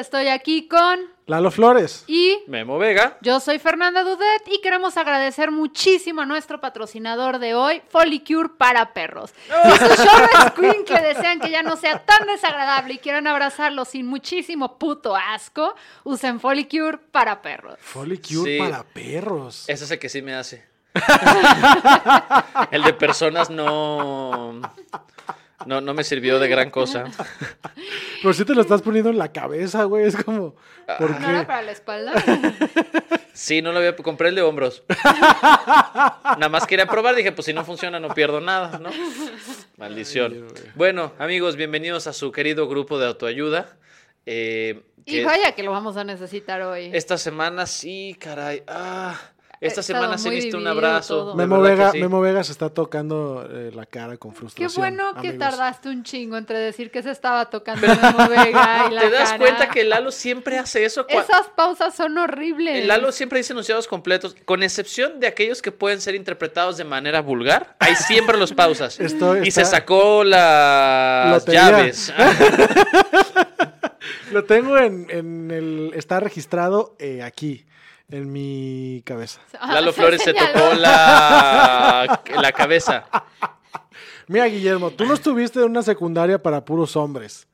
[0.00, 2.04] Estoy aquí con Lalo Flores.
[2.08, 3.16] y Memo Vega.
[3.20, 8.92] yo soy Fernanda Dudet y queremos agradecer muchísimo a nuestro patrocinador de hoy, Folicure para
[8.92, 9.32] perros.
[9.46, 13.84] Si su show Queen que desean que ya no sea tan desagradable y quieran abrazarlo
[13.84, 17.78] sin muchísimo puto asco, usen Folicure para perros.
[17.80, 18.58] Folicure Sí.
[18.58, 19.64] para perros.
[19.68, 20.68] Ese es el que sí me hace.
[22.72, 24.60] el de personas no,
[25.66, 25.80] no.
[25.80, 27.04] No me sirvió de gran cosa.
[28.22, 30.04] Pero si te lo estás poniendo en la cabeza, güey.
[30.06, 30.54] Es como.
[30.98, 31.46] ¿Por ¿No era qué?
[31.46, 32.12] para la espalda?
[33.32, 33.96] Sí, no lo había.
[33.96, 34.82] Compré el de hombros.
[34.90, 37.14] Nada más quería probar.
[37.14, 38.90] Dije, pues si no funciona, no pierdo nada, ¿no?
[39.78, 40.46] Maldición.
[40.74, 43.78] Bueno, amigos, bienvenidos a su querido grupo de autoayuda.
[44.26, 46.90] Eh, Y que vaya que lo vamos a necesitar hoy.
[46.92, 48.62] esta semana sí, caray.
[48.66, 49.18] Ah,
[49.60, 51.34] esta estado semana muy necesito un abrazo.
[51.34, 52.00] Memo Vega, sí.
[52.00, 54.72] Memo Vega se está tocando eh, la cara con Qué frustración.
[54.80, 59.00] bueno que tardaste un chingo entre decir que se estaba tocando Memo Vega y la
[59.02, 59.38] ¿Te das cara.
[59.38, 61.04] cuenta que Lalo siempre hace eso?
[61.08, 62.76] Esas pausas son horribles.
[62.80, 66.84] El Lalo siempre dice enunciados completos, con excepción de aquellos que pueden ser interpretados de
[66.84, 67.76] manera vulgar.
[67.80, 68.98] Hay siempre los pausas.
[69.00, 71.70] Estoy- y está- se sacó las Lotería.
[71.70, 72.12] llaves.
[74.32, 75.90] Lo tengo en, en el.
[75.94, 77.66] Está registrado eh, aquí,
[78.10, 79.40] en mi cabeza.
[79.58, 83.04] Ah, Lalo Flores se tocó la, la cabeza.
[84.28, 87.48] Mira, Guillermo, tú no estuviste en una secundaria para puros hombres.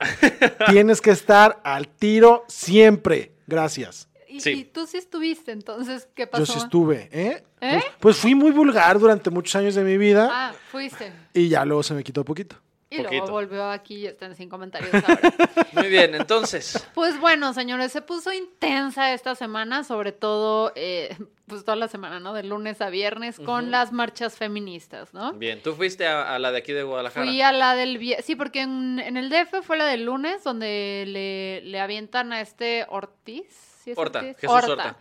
[0.69, 3.33] Tienes que estar al tiro siempre.
[3.47, 4.09] Gracias.
[4.29, 4.51] Y, Sí.
[4.51, 6.45] y tú sí estuviste, entonces, ¿qué pasó?
[6.45, 7.43] Yo sí estuve, ¿eh?
[7.63, 7.81] ¿Eh?
[7.81, 11.11] Pues, pues fui muy vulgar durante muchos años de mi vida Ah, fuiste.
[11.33, 12.57] y ya luego se me quitó poquito.
[12.99, 15.33] Y luego volvió aquí y está en sin comentarios ahora.
[15.73, 16.87] Muy bien, entonces.
[16.95, 22.21] pues bueno, señores, se puso intensa esta semana, sobre todo, eh, pues toda la semana,
[22.21, 22.33] ¿no?
[22.33, 25.33] De lunes a viernes, con las marchas feministas, ¿no?
[25.35, 27.27] Bien, tú fuiste a, a la de aquí de Guadalajara.
[27.27, 30.43] Fui a la del viernes, sí, porque en, en el DF fue la del lunes,
[30.45, 33.47] donde le, le avientan a este Ortiz.
[33.83, 34.37] ¿sí es Horta, Ortiz?
[34.39, 34.97] Jesús Horta.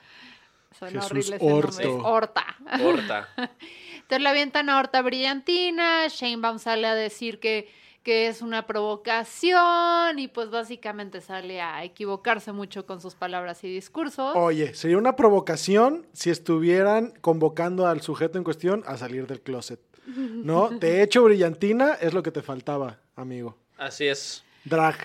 [0.77, 1.87] Suena Jesús horrible.
[2.03, 2.45] Horta.
[2.77, 3.29] Corta.
[3.95, 7.71] Entonces le avientan a Horta Brillantina, Sheinbaum sale a decir que,
[8.05, 13.73] que es una provocación y pues básicamente sale a equivocarse mucho con sus palabras y
[13.73, 14.35] discursos.
[14.35, 19.79] Oye, sería una provocación si estuvieran convocando al sujeto en cuestión a salir del closet.
[20.05, 20.69] ¿No?
[20.79, 23.57] De hecho, brillantina es lo que te faltaba, amigo.
[23.75, 24.43] Así es.
[24.65, 24.95] Drag.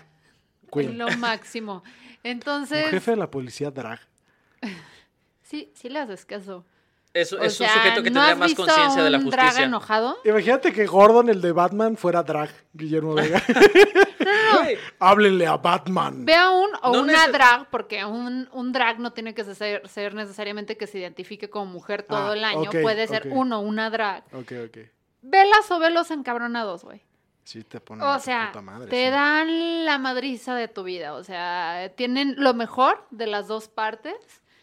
[0.65, 0.99] Es Queen.
[0.99, 1.83] lo máximo.
[2.23, 3.99] Un Entonces, jefe de la policía drag.
[5.43, 6.67] sí, sí le haces caso.
[7.13, 9.65] Es, es sea, un sujeto que ¿no tendría más conciencia de la un drag justicia.
[9.67, 10.17] enojado?
[10.25, 13.43] Imagínate que Gordon, el de Batman, fuera drag, Guillermo Vega.
[14.63, 16.25] Güey, Háblenle a Batman.
[16.25, 19.89] Ve a un o No una drag, porque un, un drag no tiene que ser,
[19.89, 22.71] ser necesariamente que se identifique como mujer todo Ah, el año.
[22.83, 23.33] Puede ser ok.
[23.35, 24.25] uno, una drag.
[24.33, 24.79] Ok, ok.
[25.23, 27.03] Velas o velos encabronados, güey.
[27.45, 29.11] Sí, te ponen O sea, puta madre, te sí.
[29.11, 31.15] dan la madriza de tu vida.
[31.15, 34.15] O sea, tienen lo mejor de las dos partes.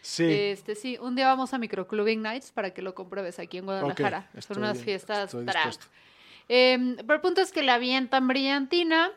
[0.07, 0.23] Sí.
[0.31, 4.29] Este, sí, un día vamos a Microclubing Nights para que lo compruebes aquí en Guadalajara.
[4.39, 5.87] Son unas bien, fiestas dispuesto.
[6.47, 9.11] Em, pero el punto es que la avientan brillantina.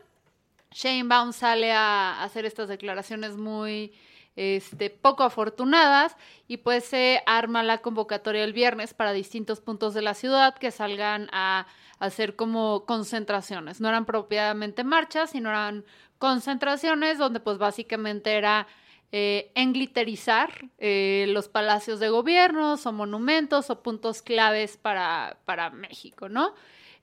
[0.71, 3.93] Shane Baum sale a hacer estas declaraciones muy
[4.35, 6.17] este, poco afortunadas
[6.49, 10.71] y pues se arma la convocatoria el viernes para distintos puntos de la ciudad que
[10.71, 11.67] salgan a
[11.99, 13.79] hacer como concentraciones.
[13.79, 15.85] No eran propiamente marchas, sino eran
[16.17, 18.67] concentraciones donde pues básicamente era
[19.11, 26.29] eh, engliterizar eh, los palacios de gobiernos o monumentos o puntos claves para, para México,
[26.29, 26.53] ¿no?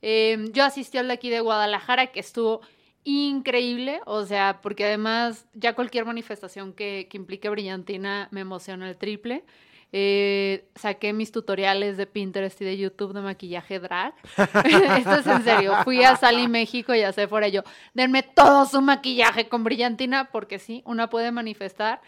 [0.01, 2.63] Eh, yo asistí al de aquí de Guadalajara, que estuvo
[3.05, 8.97] increíble, o sea, porque además ya cualquier manifestación que, que implique brillantina me emociona el
[8.97, 9.45] triple.
[9.91, 14.13] Eh, saqué mis tutoriales de Pinterest y de YouTube de maquillaje drag.
[14.99, 15.77] Esto es en serio.
[15.85, 17.65] Fui a Sally México y a por ello.
[17.95, 22.01] Denme todo su maquillaje con brillantina, porque sí, una puede manifestar.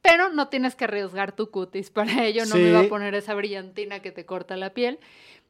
[0.00, 1.90] pero no tienes que arriesgar tu cutis.
[1.90, 2.62] Para ello no Sí.
[2.62, 4.98] me iba a poner esa brillantina que te corta la piel.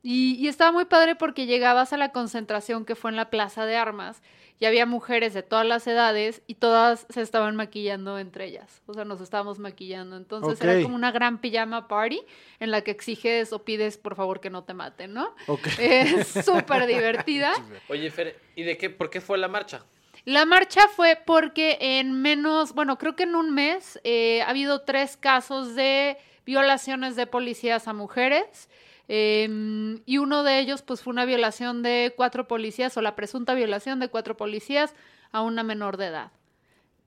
[0.02, 3.66] Y, y estaba muy padre porque llegabas a la concentración que fue en la Plaza
[3.66, 4.20] de Armas
[4.60, 8.82] y había mujeres de todas las edades y todas se estaban maquillando entre ellas.
[8.86, 10.16] O sea, nos estábamos maquillando.
[10.16, 12.20] Entonces era como una gran pijama party
[12.58, 15.34] en la que exiges o pides por favor que no te maten, ¿no?
[15.46, 15.68] Ok.
[15.78, 17.52] Es súper divertida.
[17.88, 18.90] Oye, Fer, ¿y de qué?
[18.90, 19.84] ¿Por qué fue la marcha?
[20.24, 24.82] La marcha fue porque en menos, bueno, creo que en un mes eh, ha habido
[24.82, 28.68] tres casos de violaciones de policías a mujeres.
[29.08, 33.54] Eh, y uno de ellos, pues, fue una violación de cuatro policías o la presunta
[33.54, 34.94] violación de cuatro policías
[35.32, 36.32] a una menor de edad.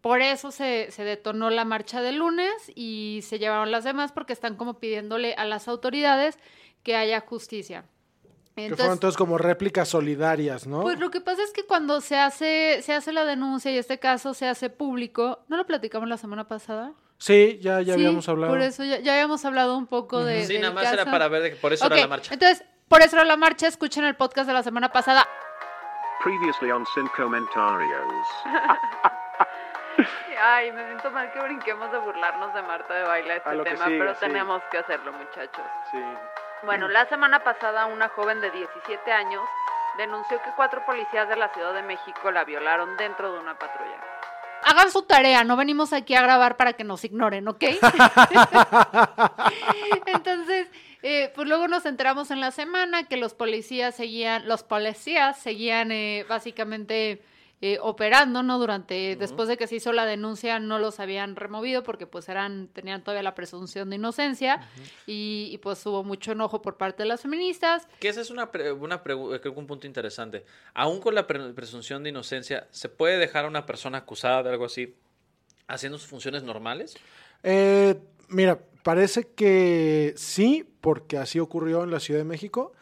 [0.02, 4.34] Por eso se, se detonó la marcha de lunes y se llevaron las demás porque
[4.34, 6.40] están como pidiéndole a las autoridades
[6.82, 7.86] que haya justicia.
[8.56, 10.82] que fueron entonces como réplicas solidarias, ¿no?
[10.82, 14.00] Pues lo que pasa es que cuando se hace, se hace la denuncia y este
[14.00, 16.94] caso se hace público, ¿no lo platicamos la semana pasada?
[17.22, 18.52] Sí, ya, ya Sí, habíamos hablado.
[18.52, 20.46] Por eso ya, ya habíamos hablado un poco de.
[20.46, 22.34] Sí, nada más era para ver de que por eso era la marcha.
[22.34, 23.68] Entonces, por eso era la marcha.
[23.68, 25.28] Escuchen el podcast de la semana pasada.
[26.24, 28.28] Previously on Sin Comentarios.
[30.44, 34.00] Ay, me siento mal que brinquemos de burlarnos de Marta de baile este tema, sigue,
[34.00, 34.20] pero sí.
[34.22, 35.66] tenemos que hacerlo, muchachos.
[35.92, 36.00] Sí.
[36.64, 39.44] Bueno, la semana pasada una joven de 17 años
[39.98, 44.11] denunció que cuatro policías de la Ciudad de México la violaron dentro de una patrulla.
[44.64, 47.64] Hagan su tarea, no venimos aquí a grabar para que nos ignoren, ¿ok?
[50.06, 50.68] Entonces,
[51.04, 55.92] eh, pues luego nos enteramos en la semana que los policías seguían, los policías seguían
[55.92, 57.22] eh, básicamente
[57.62, 58.58] eh, operando, ¿no?
[58.58, 62.68] Durante, después de que se hizo la denuncia, no los habían removido porque pues eran,
[62.70, 64.68] tenían todavía la presunción de inocencia
[65.06, 67.88] y, y, pues hubo mucho enojo por parte de las feministas.
[68.00, 70.44] Que esa es una, pre- una pregu- creo que un punto interesante.
[70.74, 74.50] Aún con la pre- presunción de inocencia, ¿se puede dejar a una persona acusada de
[74.50, 74.96] algo así
[75.68, 76.96] haciendo sus funciones normales?
[77.44, 77.96] Eh,
[78.28, 82.74] mira, parece que sí, porque así ocurrió en la Ciudad de México.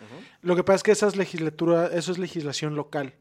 [0.41, 3.13] Lo que pasa es que esa es legislatura, eso es legislación local.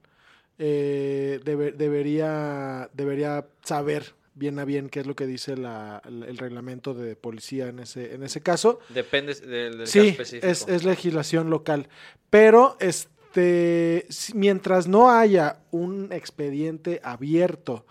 [0.59, 6.37] Eh, debe- debería, debería saber bien a bien qué es lo que dice la- el
[6.39, 8.79] reglamento de policía en ese, en ese caso.
[8.89, 10.47] Depende del, del caso Sí, específico.
[10.47, 11.89] es, es legislación local.
[12.31, 17.85] Pero este, mientras no haya un expediente abierto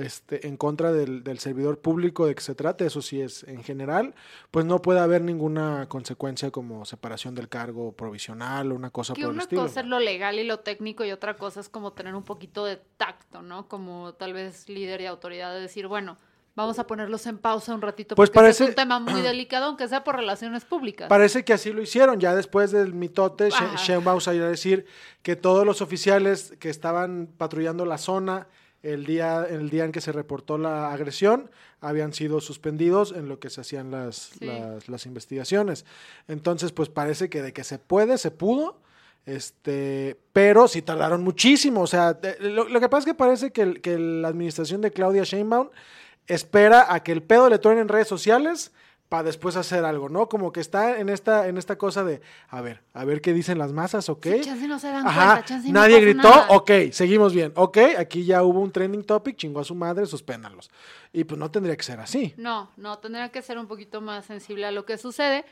[0.00, 3.62] este, en contra del, del servidor público de que se trate, eso sí es en
[3.62, 4.14] general,
[4.50, 9.22] pues no puede haber ninguna consecuencia como separación del cargo provisional o una cosa Que
[9.22, 9.62] por el una estilo.
[9.62, 12.64] cosa es lo legal y lo técnico y otra cosa es como tener un poquito
[12.64, 13.68] de tacto, ¿no?
[13.68, 16.16] Como tal vez líder y autoridad de decir, bueno,
[16.54, 19.66] vamos a ponerlos en pausa un ratito Pues porque parece- es un tema muy delicado,
[19.66, 21.08] aunque sea por relaciones públicas.
[21.08, 22.18] Parece que así lo hicieron.
[22.20, 23.50] Ya después del mitote.
[23.78, 24.86] Sheinbaum salió a decir
[25.22, 28.48] que todos los oficiales que estaban patrullando la zona
[28.82, 31.50] el día, el día en que se reportó la agresión
[31.80, 34.46] habían sido suspendidos en lo que se hacían las, Sí.
[34.46, 35.84] las, las investigaciones.
[36.28, 38.80] Entonces, pues parece que de que se puede, se pudo.
[39.24, 41.82] Este, pero sí tardaron muchísimo.
[41.82, 44.90] O sea, lo, lo que pasa es que parece que, el- que la administración de
[44.90, 45.68] Claudia Sheinbaum
[46.26, 48.72] espera a que el pedo le truene en redes sociales
[49.12, 50.26] para después hacer algo, ¿no?
[50.26, 53.58] Como que está en esta, en esta cosa de, a ver, a ver qué dicen
[53.58, 54.26] las masas, ¿ok?
[54.26, 56.46] Sí, chance no se dan Ajá, cuenta, chance no nadie gritó, nada.
[56.48, 60.70] ok, seguimos bien, ok, aquí ya hubo un trending topic, chingó a su madre, suspéndanlos.
[61.12, 62.32] Y pues no tendría que ser así.
[62.38, 65.44] No, no, tendría que ser un poquito más sensible a lo que sucede.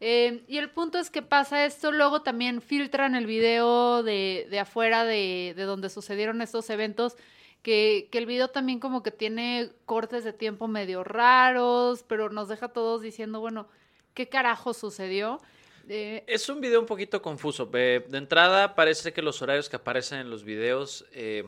[0.00, 4.58] Eh, y el punto es que pasa esto, luego también filtran el video de, de
[4.60, 7.16] afuera de, de donde sucedieron estos eventos,
[7.66, 12.68] que, el video también como que tiene cortes de tiempo medio raros, pero nos deja
[12.68, 13.68] todos diciendo, bueno,
[14.14, 15.40] ¿qué carajo sucedió?
[15.88, 17.68] Eh, Es un video un poquito confuso.
[17.74, 21.44] Eh, de entrada, parece que los horarios que aparecen en los videos, eh,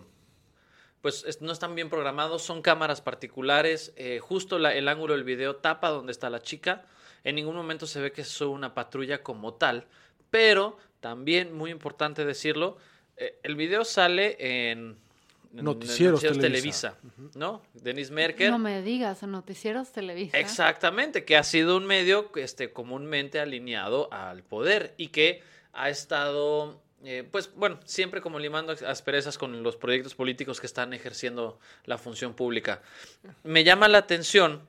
[1.02, 2.42] pues es- no están bien programados.
[2.42, 3.94] Son cámaras particulares.
[4.20, 6.84] justo el ángulo del video tapa donde está la chica.
[7.22, 9.86] En ningún momento se ve que es una patrulla como tal.
[10.30, 12.76] Pero también, muy importante decirlo,
[13.16, 14.98] el video sale en,
[15.56, 16.96] en Noticieros Televisa,
[17.34, 17.62] ¿no?
[17.74, 18.50] Denise Merker.
[18.50, 20.38] no me digas, en Noticieros Televisa.
[20.38, 26.80] Exactamente, que ha sido un medio este, comúnmente alineado al poder y que ha estado,
[27.04, 31.98] eh, pues bueno, siempre como limando asperezas con los proyectos políticos que están ejerciendo la
[31.98, 32.82] función pública.
[33.42, 34.66] Me llama la atención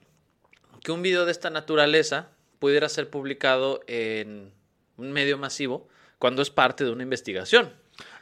[0.83, 4.51] que un video de esta naturaleza pudiera ser publicado en
[4.97, 5.87] un medio masivo
[6.19, 7.73] cuando es parte de una investigación.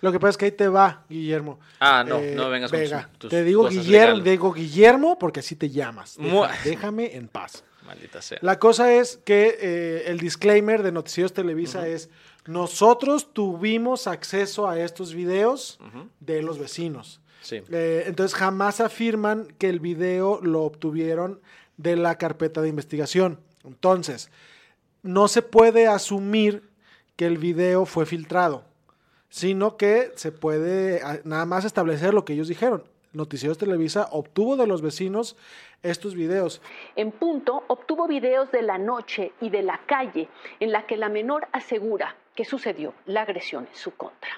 [0.02, 1.60] Lo que pasa es que ahí te va, Guillermo.
[1.80, 4.24] Ah, no, Eh, no vengas con Vega, tus- tus te digo Guillermo, legales.
[4.24, 6.18] digo Guillermo porque así te llamas.
[6.18, 7.64] Deja- déjame en paz.
[7.86, 8.38] Maldita sea.
[8.42, 12.10] La cosa es que eh, el disclaimer de Noticieros Televisa es,
[12.46, 15.80] nosotros tuvimos acceso a estos videos
[16.20, 17.22] de los vecinos.
[17.42, 17.62] Sí.
[17.72, 21.40] Eh, entonces jamás afirman que el video lo obtuvieron
[21.78, 23.40] de la carpeta de investigación.
[23.64, 24.30] Entonces,
[25.04, 26.64] no se puede asumir
[27.16, 28.66] que el video fue filtrado,
[29.30, 32.84] sino que se puede ah, nada más establecer lo que ellos dijeron.
[33.14, 35.38] Noticieros Televisa obtuvo de los vecinos
[35.82, 36.62] estos videos.
[36.96, 40.30] En punto, obtuvo videos de la noche y de la calle
[40.60, 44.30] en la que la menor asegura que sucedió la agresión en su contra.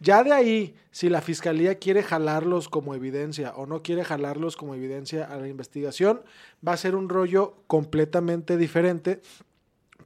[0.00, 4.74] Ya de ahí, si la fiscalía quiere jalarlos como evidencia o no quiere jalarlos como
[4.74, 6.22] evidencia a la investigación,
[6.66, 9.20] va a ser un rollo completamente diferente,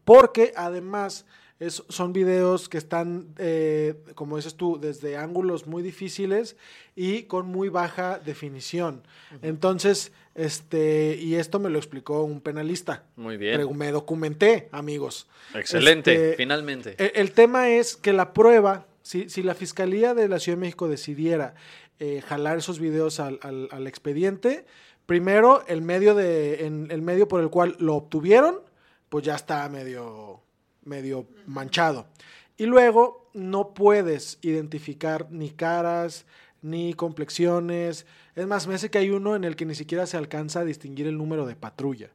[0.05, 1.27] porque además
[1.61, 6.57] es- son videos que están, eh, como dices tú, desde ángulos muy difíciles
[6.97, 9.03] y con muy baja definición.
[9.43, 13.05] Entonces, este, y esto me lo explicó un penalista.
[13.17, 13.77] Muy bien.
[13.79, 15.29] Me documenté, amigos.
[15.55, 16.95] Excelente, Este, finalmente.
[16.99, 20.63] el, el tema es que la prueba, si, si la Fiscalía de la Ciudad de
[20.63, 21.55] México decidiera
[22.01, 24.65] eh, jalar esos videos al, al- al expediente,
[25.07, 28.61] primero el medio, de, en, el medio por el cual lo obtuvieron,
[29.09, 30.42] pues ya está medio,
[30.85, 32.07] medio manchado.
[32.57, 36.27] Y luego no puedes identificar ni caras,
[36.61, 38.07] ni complexiones.
[38.35, 40.65] Es más, me hace que hay uno en el que ni siquiera se alcanza a
[40.65, 42.11] distinguir el número de patrulla.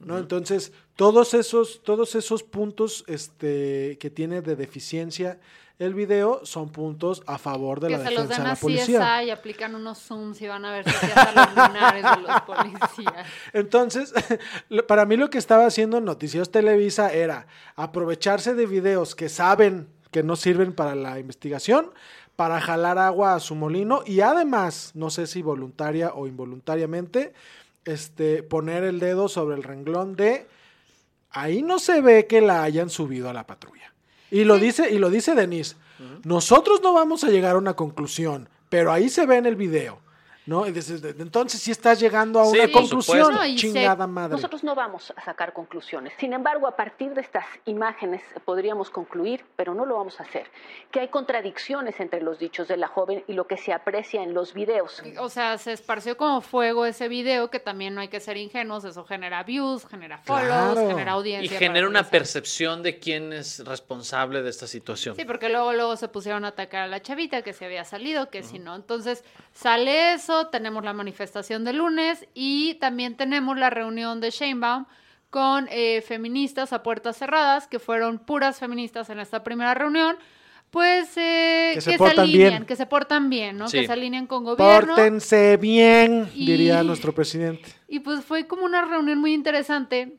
[0.00, 0.18] ¿no?
[0.18, 5.38] Entonces, todos esos, todos esos puntos este, que tiene de deficiencia
[5.82, 8.56] el video son puntos a favor de que la se los defensa dan de la
[8.56, 9.24] policía.
[9.24, 13.26] Y aplican unos zooms y van a ver si los lunares de los policías.
[13.52, 14.14] Entonces,
[14.88, 17.46] para mí lo que estaba haciendo Noticieros Televisa era
[17.76, 21.90] aprovecharse de videos que saben que no sirven para la investigación
[22.36, 27.34] para jalar agua a su molino y además, no sé si voluntaria o involuntariamente,
[27.84, 30.46] este, poner el dedo sobre el renglón de
[31.30, 33.91] ahí no se ve que la hayan subido a la patrulla.
[34.32, 35.76] Y lo dice, y lo dice Denise.
[36.24, 40.00] Nosotros no vamos a llegar a una conclusión, pero ahí se ve en el video.
[40.44, 40.66] ¿No?
[40.66, 43.32] Y dices, de- entonces si estás llegando a Sí, una conclusión.
[43.32, 44.32] No, y se- chingada madre.
[44.32, 46.12] Nosotros no vamos a sacar conclusiones.
[46.18, 50.50] Sin embargo, a partir de estas imágenes podríamos concluir, pero no lo vamos a hacer,
[50.90, 54.34] que hay contradicciones entre los dichos de la joven y lo que se aprecia en
[54.34, 55.00] los videos.
[55.18, 58.84] O sea, se esparció como fuego ese video, que también no hay que ser ingenuos,
[58.84, 60.88] eso genera views, genera follows, Claro.
[60.88, 61.58] genera Y audiencia.
[61.58, 65.14] genera para una percepción de quién es responsable de esta situación.
[65.14, 68.28] Sí, porque luego, luego se pusieron a atacar a la chavita que se había salido,
[68.28, 68.74] que si no.
[68.74, 69.22] Entonces,
[69.52, 74.86] sale eso, tenemos la manifestación de lunes y también tenemos la reunión de Sheinbaum
[75.30, 80.16] con eh, feministas a puertas cerradas, que fueron puras feministas en esta primera reunión,
[80.70, 82.66] pues eh, Que que, se se, portan alinean, bien.
[82.66, 83.68] que se portan bien, ¿no?
[83.68, 83.80] Sí.
[83.80, 84.94] Que se alinean con gobierno.
[84.94, 87.68] Pórtense bien, Y- diría nuestro presidente.
[87.88, 90.16] Y pues fue como una reunión muy interesante,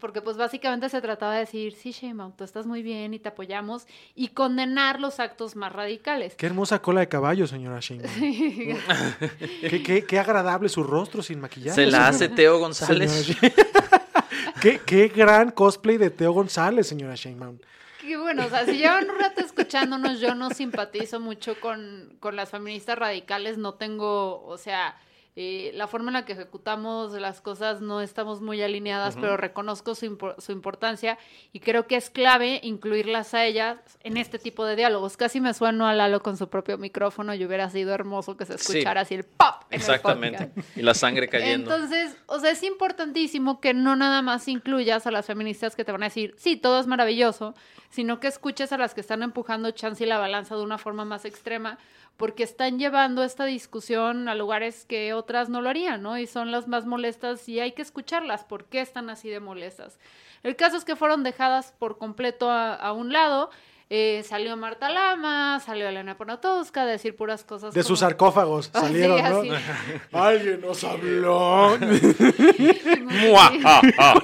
[0.00, 3.28] porque pues básicamente se trataba de decir, sí, Sheinbaum, tú estás muy bien y te
[3.28, 6.34] apoyamos, y condenar los actos más radicales.
[6.34, 8.12] Qué hermosa cola de caballo, señora Sheinbaum.
[9.60, 11.74] qué, qué- qué agradable su rostro sin maquillaje.
[11.84, 13.36] Se la hace Teo González.
[14.60, 17.58] qué, qué gran cosplay de Teo González, señora Sheinbaum.
[18.00, 22.34] Que bueno, o sea, si llevan un rato escuchándonos, yo no simpatizo mucho con, con
[22.34, 24.96] las feministas radicales, no tengo, o sea,
[25.36, 29.94] eh, la forma en la que ejecutamos las cosas no estamos muy alineadas, pero reconozco
[29.94, 31.18] su, su importancia
[31.52, 35.16] y creo que es clave incluirlas a ellas en este tipo de diálogos.
[35.16, 38.58] Casi me sueno a Lalo con su propio micrófono y hubiera sido hermoso que se
[38.58, 38.72] Sí.
[38.72, 39.62] escuchara así el pop.
[39.70, 40.50] en Exactamente.
[40.74, 41.72] Y la sangre cayendo.
[41.74, 45.92] Entonces, o sea, es importantísimo que no nada más incluyas a las feministas que te
[45.92, 47.54] van a decir, sí, todo es maravilloso,
[47.88, 51.04] sino que escuches a las que están empujando chance y la balanza de una forma
[51.04, 51.78] más extrema,
[52.16, 56.18] porque están llevando esta discusión a lugares que otras no lo harían, ¿no?
[56.18, 59.98] Y son las más molestas y hay que escucharlas, ¿por qué están así de molestas?
[60.42, 63.50] El caso es que fueron dejadas por completo a, a un lado.
[63.92, 67.74] Eh, salió Marta Lama, salió Elena Ponatowska a decir puras cosas.
[67.74, 69.40] De como- sus sarcófagos sí, salieron, ¿no?
[69.40, 69.50] así.
[70.12, 71.76] Alguien nos habló.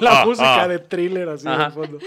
[0.01, 1.65] La música de thriller así Ajá.
[1.65, 1.99] de fondo.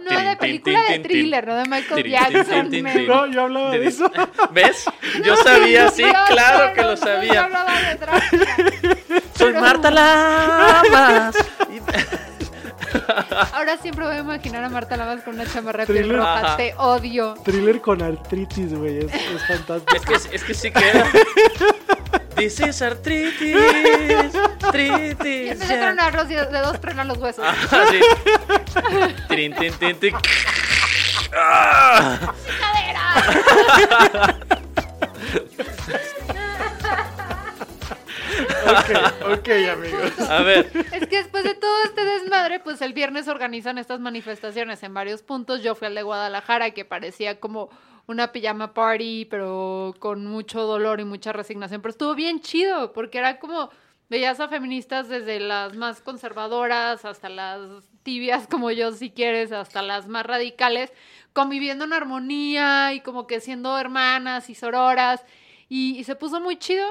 [0.00, 2.70] No, de película de thriller, no de Michael Jackson.
[3.06, 4.10] No, yo hablaba de eso.
[4.52, 4.84] ¿Ves?
[5.24, 7.48] Yo sabía, sí, claro que no- lo yo sabía.
[7.48, 9.20] de.
[9.36, 11.34] Soy Marta Lamas.
[13.52, 16.38] Ahora siempre voy a imaginar a Marta Lamas con una chamarra de piel roja.
[16.38, 16.56] Ajá.
[16.56, 17.34] Te odio.
[17.44, 18.98] Thriller con artritis, güey.
[18.98, 20.14] Es, es fantástico.
[20.14, 21.06] Es que, es que sí queda.
[22.36, 23.56] This is artritis.
[23.56, 24.12] Y
[24.62, 25.52] Artritis.
[25.52, 27.44] empecé a tronar los dedos, de dos tronar los huesos.
[27.46, 28.00] Ajá, sí.
[29.28, 30.14] Trin, tin, tin, tin.
[31.34, 32.32] Ah.
[38.66, 40.20] Ok, ok, amigos.
[40.28, 44.82] A ver, Es que después de todo este desmadre, pues el viernes organizan estas manifestaciones
[44.82, 45.62] en varios puntos.
[45.62, 47.70] Yo fui al de Guadalajara, que parecía como
[48.06, 51.82] una pijama party, pero con mucho dolor y mucha resignación.
[51.82, 53.70] Pero estuvo bien chido, porque era como
[54.08, 57.60] Veías a feministas desde las más conservadoras hasta las
[58.04, 60.92] tibias como yo, si quieres, hasta las más radicales,
[61.32, 65.24] conviviendo en armonía y como que siendo hermanas y sororas.
[65.68, 66.86] Y, y se puso muy chido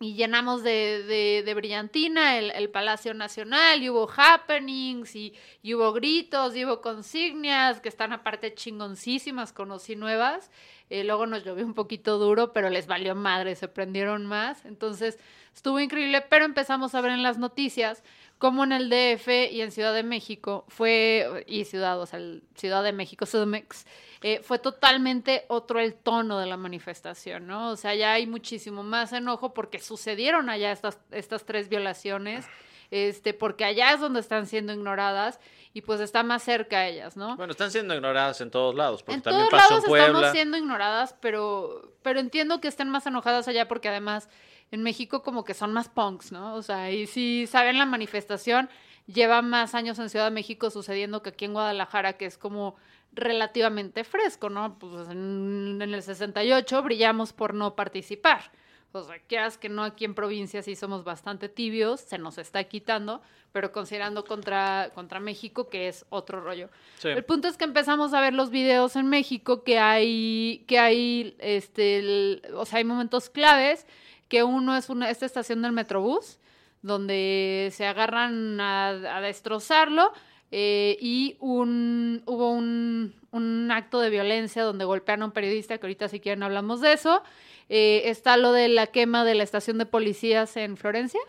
[0.00, 5.34] y llenamos de, de, de brillantina el, el, Palacio Nacional y hubo happenings y,
[5.72, 10.50] hubo gritos y hubo consignias que están aparte chingoncísimas, conocí nuevas.
[10.90, 14.64] Eh, luego nos llovió un poquito duro, pero les valió madre, se prendieron más.
[14.64, 15.18] Entonces
[15.54, 18.02] estuvo increíble, pero empezamos a ver en las noticias
[18.38, 22.20] como en el DF y en Ciudad de México fue, y Ciudad, o sea,
[22.54, 23.86] Ciudad de México, Sumex,
[24.22, 27.70] eh, fue totalmente otro el tono de la manifestación, ¿no?
[27.70, 32.46] O sea, ya hay muchísimo más enojo porque sucedieron allá estas, estas tres violaciones,
[32.90, 35.40] este, porque allá es donde están siendo ignoradas
[35.72, 37.36] y pues está más cerca a ellas, ¿no?
[37.36, 40.06] Bueno, están siendo ignoradas en todos lados, porque en también todos pasó lados en Puebla.
[40.06, 44.28] estamos siendo ignoradas, pero, pero entiendo que estén más enojadas allá porque además
[44.70, 46.54] en México como que son más punks, ¿no?
[46.54, 48.68] O sea, y si saben la manifestación,
[49.06, 52.76] lleva más años en Ciudad de México sucediendo que aquí en Guadalajara, que es como
[53.12, 54.78] relativamente fresco, ¿no?
[54.78, 58.50] Pues en, en el 68 brillamos por no participar.
[58.92, 62.62] O sea, quieras que no, aquí en provincia sí somos bastante tibios, se nos está
[62.64, 66.68] quitando, pero considerando contra, contra México, que es otro rollo.
[66.98, 67.08] Sí.
[67.08, 71.34] El punto es que empezamos a ver los videos en México que hay, que hay,
[71.40, 73.84] este, el- o sea, hay momentos claves,
[74.28, 76.38] que uno es una, esta estación del Metrobús,
[76.82, 80.12] donde se agarran a, a destrozarlo,
[80.50, 85.86] eh, y un, hubo un, un acto de violencia donde golpean a un periodista, que
[85.86, 87.22] ahorita si quieren hablamos de eso.
[87.68, 91.20] Eh, está lo de la quema de la estación de policías en Florencia,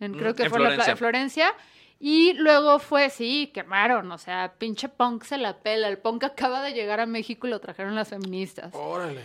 [0.00, 0.90] en, creo que en fue Florencia.
[0.92, 1.54] en Florencia.
[1.98, 5.88] Y luego fue, sí, quemaron, o sea, pinche punk se la pela.
[5.88, 8.74] El punk acaba de llegar a México y lo trajeron las feministas.
[8.74, 9.22] Órale.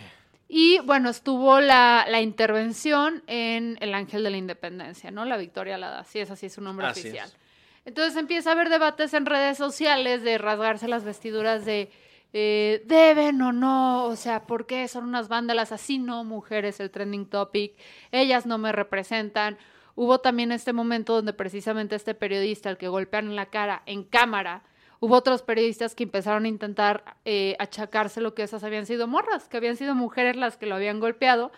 [0.54, 5.24] Y bueno, estuvo la, la intervención en El Ángel de la Independencia, ¿no?
[5.24, 7.26] La Victoria Alada, sí, es así es su nombre Así oficial.
[7.26, 7.38] es.
[7.86, 11.90] Entonces empieza a haber debates en redes sociales de rasgarse las vestiduras de
[12.34, 15.98] eh, deben o no, o sea, ¿por qué son unas vándalas así?
[15.98, 17.72] No, mujeres, el trending topic,
[18.10, 19.56] ellas no me representan.
[19.94, 24.04] Hubo también este momento donde precisamente este periodista, al que golpean en la cara en
[24.04, 24.64] cámara,
[25.04, 29.48] hubo otros periodistas que empezaron a intentar eh, achacarse lo que esas habían sido morras,
[29.48, 31.50] que habían sido mujeres las que lo habían golpeado.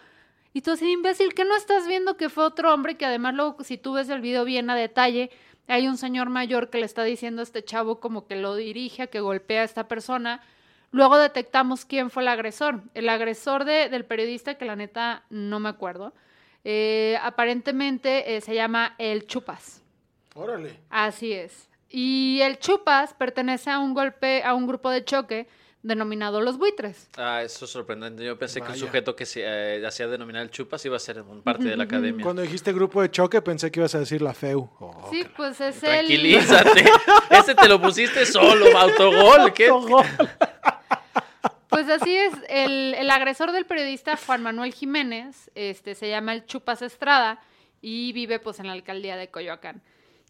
[0.54, 3.56] Y tú así, imbécil, que no estás viendo que fue otro hombre que además luego,
[3.62, 5.30] si tú ves el video bien a detalle,
[5.68, 9.02] hay un señor mayor que le está diciendo a este chavo como que lo dirige
[9.02, 10.40] a que golpea a esta persona.
[10.90, 12.80] Luego detectamos quién fue el agresor.
[12.94, 16.14] El agresor de- del periodista, que la neta no me acuerdo,
[16.64, 19.82] eh, aparentemente eh, se llama El Chupas.
[20.34, 20.78] Órale.
[20.88, 21.68] Así es.
[21.96, 25.46] Y el Chupas pertenece a un golpe, a un grupo de choque
[25.80, 27.08] denominado Los Buitres.
[27.16, 28.24] Ah, eso es sorprendente.
[28.24, 31.22] Yo pensé que un sujeto que se eh, hacía denominar el chupas iba a ser
[31.22, 32.20] un parte de la academia.
[32.20, 34.68] Cuando dijiste grupo de choque pensé que ibas a decir la FEU.
[34.80, 36.06] Oh, sí, pues es el...
[36.06, 36.84] Tranquilízate.
[37.30, 39.52] Ese te lo pusiste solo, autogol.
[39.52, 39.70] ¿Qué?
[41.68, 46.44] Pues así es, el, el agresor del periodista Juan Manuel Jiménez, este, se llama el
[46.44, 47.40] Chupas Estrada
[47.80, 49.80] y vive pues en la alcaldía de Coyoacán.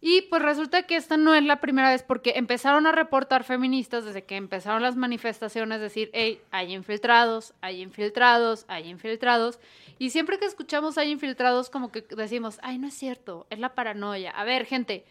[0.06, 4.04] Y pues resulta que esta no es la primera vez porque empezaron a reportar feministas
[4.04, 9.58] desde que empezaron las manifestaciones, decir, hey, hay infiltrados, hay infiltrados, hay infiltrados.
[9.98, 13.74] Y siempre que escuchamos hay infiltrados como que decimos, ay, no es cierto, es la
[13.74, 14.30] paranoia.
[14.32, 15.06] A ver, gente,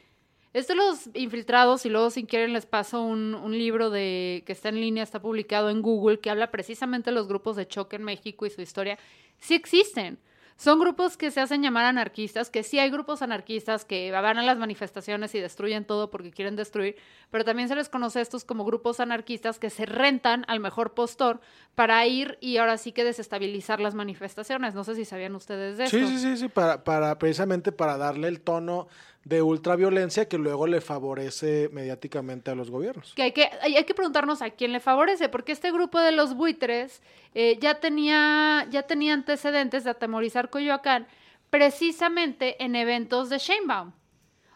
[0.54, 4.52] esto de los infiltrados, y luego si quieren les paso un, un libro de que
[4.52, 7.96] está en línea, está publicado en Google, que habla precisamente de los grupos de choque
[7.96, 9.00] en México y su historia.
[9.40, 10.20] Sí existen.
[10.56, 14.44] Son grupos que se hacen llamar anarquistas, que sí hay grupos anarquistas que van a
[14.44, 16.96] las manifestaciones y destruyen todo porque quieren destruir,
[17.32, 20.94] pero también se les conoce a estos como grupos anarquistas que se rentan al mejor
[20.94, 21.42] postor
[21.76, 24.74] para ir y ahora sí que desestabilizar las manifestaciones.
[24.76, 25.98] No sé si sabían ustedes de esto.
[25.98, 28.88] Sí, sí, sí, sí, para, para, precisamente para darle el tono
[29.26, 33.14] de ultraviolencia que luego le favorece mediáticamente a los gobiernos.
[33.16, 36.36] que hay que, hay, que preguntarnos a quién le favorece, porque este grupo de los
[36.36, 37.02] buitres
[37.34, 41.08] eh, ya, tenía, ya tenía antecedentes de atemorizar Coyoacán
[41.50, 43.94] precisamente en eventos de Sheinbaum.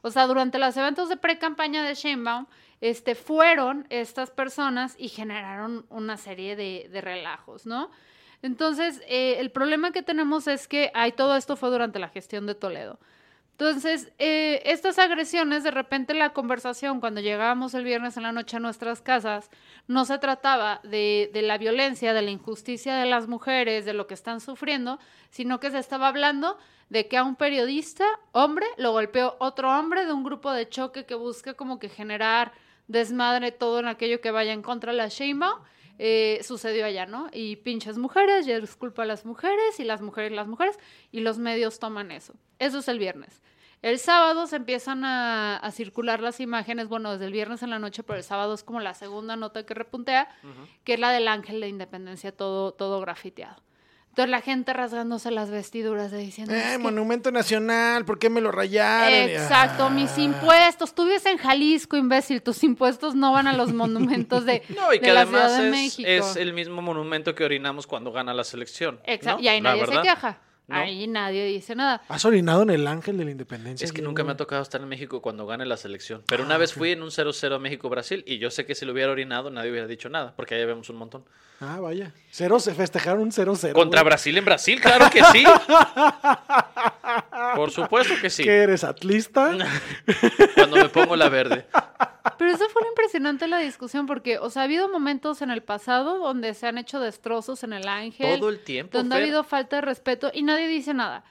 [0.01, 2.47] O sea, durante los eventos de pre-campaña de Sheinbaum,
[2.81, 7.89] este, fueron estas personas y generaron una serie de, de relajos, ¿no?
[8.41, 12.45] Entonces, eh, el problema que tenemos es que hay, todo esto fue durante la gestión
[12.45, 12.99] de Toledo.
[13.59, 18.57] Entonces, eh, estas agresiones, de repente la conversación cuando llegábamos el viernes en la noche
[18.57, 19.49] a nuestras casas,
[19.87, 24.05] no se trataba de, de, la violencia, de la injusticia de las mujeres, de lo
[24.05, 24.99] que están sufriendo,
[25.31, 30.05] sino que se estaba hablando de que a un periodista, hombre, lo golpeó otro hombre
[30.05, 32.51] de un grupo de choque que busca como que generar
[32.87, 35.61] desmadre todo en aquello que vaya en contra de la Sheinbaum.
[35.99, 37.29] Eh, sucedió allá, ¿no?
[37.33, 40.77] Y pinches mujeres, ya es culpa a las mujeres y las mujeres las mujeres
[41.11, 42.33] y los medios toman eso.
[42.59, 43.41] Eso es el viernes.
[43.81, 47.77] El sábado se empiezan a, a circular las imágenes, bueno, desde el viernes en la
[47.77, 50.27] noche, pero el sábado es como la segunda nota que repuntea,
[50.83, 53.61] que es la del ángel de independencia, todo, todo grafiteado.
[54.17, 56.51] Entonces la gente rasgándose las vestiduras de diciendo...
[56.51, 59.13] Eh, "Es que- Monumento Nacional, ¿por qué me lo rayaron?
[59.13, 60.21] Exacto, mis Ah.
[60.21, 60.95] impuestos.
[60.95, 62.41] Tú vives en Jalisco, imbécil.
[62.41, 65.59] Tus impuestos no van a los monumentos de, No, y de que la además Ciudad
[65.61, 66.09] de es, México.
[66.09, 68.99] es el mismo monumento que orinamos cuando gana la selección.
[69.03, 69.37] Exacto.
[69.37, 69.43] ¿no?
[69.43, 70.39] Y ahí nadie se queja.
[70.67, 70.75] No.
[70.75, 72.01] Ahí nadie dice nada.
[72.09, 73.85] ¿Has orinado en el Ángel de la Independencia?
[73.85, 76.23] Es que nunca me ha tocado estar en México cuando gane la selección.
[76.27, 78.91] Pero Ah, una vez fui en un 0-0 México-Brasil y yo sé que si lo
[78.91, 81.23] hubiera orinado nadie hubiera dicho nada, porque ahí vemos un montón.
[81.61, 82.11] Ah, vaya.
[82.31, 83.71] Cero, se festejaron un 0-0.
[83.71, 84.09] Contra güey.
[84.09, 85.43] Brasil en Brasil, claro que sí.
[87.55, 88.43] Por supuesto que sí.
[88.43, 89.55] ¿Qué eres, atlista?
[90.55, 91.65] Cuando me pongo la verde.
[92.37, 95.51] Pero eso fue lo impresionante de la discusión porque, o sea, ha habido momentos en
[95.51, 98.39] el pasado donde se han hecho destrozos en el ángel.
[98.39, 101.23] Todo el tiempo, Donde ha habido falta de respeto y nadie dice nada.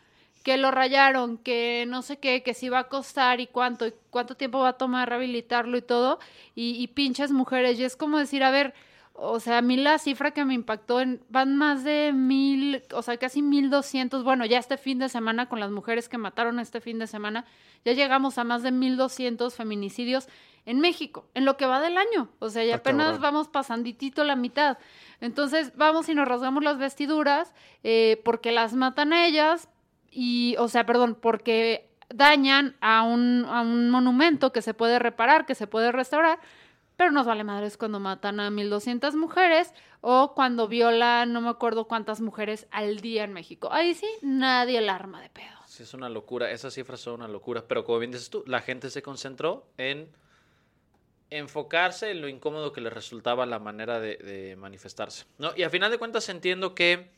[0.42, 3.95] Que lo rayaron, que no sé qué, que si va a costar y cuánto, y
[4.11, 6.21] cuánto tiempo va a tomar rehabilitarlo y todo.
[6.55, 7.79] Y, y pinches mujeres.
[7.81, 8.73] Y es como decir, a ver,
[9.19, 13.03] o sea, a mí la cifra que me impactó en, van más de mil, o
[13.03, 14.25] sea, casi mil doscientos.
[14.25, 17.47] Bueno, ya este fin de semana con las mujeres que mataron este fin de semana,
[17.85, 20.29] ya llegamos a más de mil doscientos feminicidios
[20.66, 22.29] en México, en lo que va del año.
[22.40, 23.22] O sea, ya Está apenas cabrón.
[23.22, 24.79] vamos pasanditito la mitad.
[25.20, 29.68] Entonces, vamos y nos rasgamos las vestiduras eh, porque las matan a ellas
[30.11, 35.46] y, o sea, perdón, porque dañan a un, a un monumento que se puede reparar,
[35.46, 36.38] que se puede restaurar,
[36.96, 41.87] pero nos vale madres cuando matan a 1200 mujeres o cuando violan no me acuerdo
[41.87, 43.68] cuántas mujeres al día en México.
[43.70, 45.57] Ahí sí, nadie el arma de pedo.
[45.66, 46.50] Sí, es una locura.
[46.50, 47.64] Esas cifras son una locura.
[47.68, 50.09] Pero como bien dices tú, la gente se concentró en
[51.31, 55.25] enfocarse en lo incómodo que les resultaba la manera de, manifestarse.
[55.39, 55.53] ¿no?
[55.57, 57.09] Y a final de cuentas entiendo que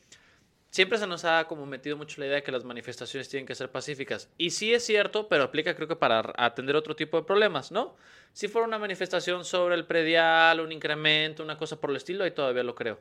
[0.69, 3.55] siempre se nos ha como metido mucho la idea de que las manifestaciones tienen que
[3.55, 4.29] ser pacíficas.
[4.37, 7.95] Y sí es cierto, pero aplica creo que para atender otro tipo de problemas, ¿no?
[8.33, 12.31] Si fuera una manifestación sobre el predial, un incremento, una cosa por el estilo, ahí
[12.31, 12.99] todavía lo creo.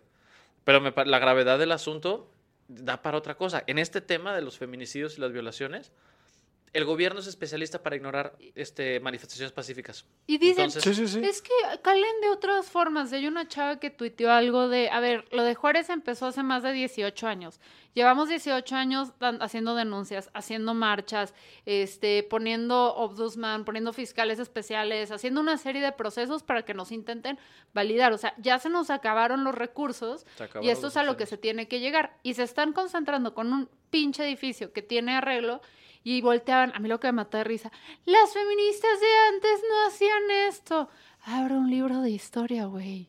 [0.64, 2.30] Pero la gravedad del asunto
[2.68, 3.64] da para otra cosa.
[3.66, 5.92] En este tema de los feminicidios y las violaciones,
[6.72, 10.04] el gobierno es especialista para ignorar este, manifestaciones pacíficas.
[10.26, 11.26] Y dicen, Entonces- Sí, sí, sí.
[11.26, 11.52] Es que
[11.82, 13.12] calen de otras formas.
[13.12, 16.62] Hay una chava que tuiteó algo de, a ver, lo de Juárez empezó hace más
[16.62, 17.60] de 18 años.
[17.94, 21.34] Llevamos 18 años haciendo denuncias, haciendo marchas,
[21.66, 27.38] este, poniendo ombudsman, poniendo fiscales especiales, haciendo una serie de procesos para que nos intenten
[27.74, 28.12] validar.
[28.12, 31.26] O sea, ya se nos acabaron los recursos acabaron y esto es a lo que
[31.26, 32.16] se tiene que llegar.
[32.22, 35.60] Y se están concentrando con un pinche edificio que tiene arreglo
[36.04, 37.70] y volteaban, a mí lo que me mata de risa,
[38.04, 40.88] las feministas de antes no hacían esto.
[41.24, 43.08] Abra un libro de historia, güey.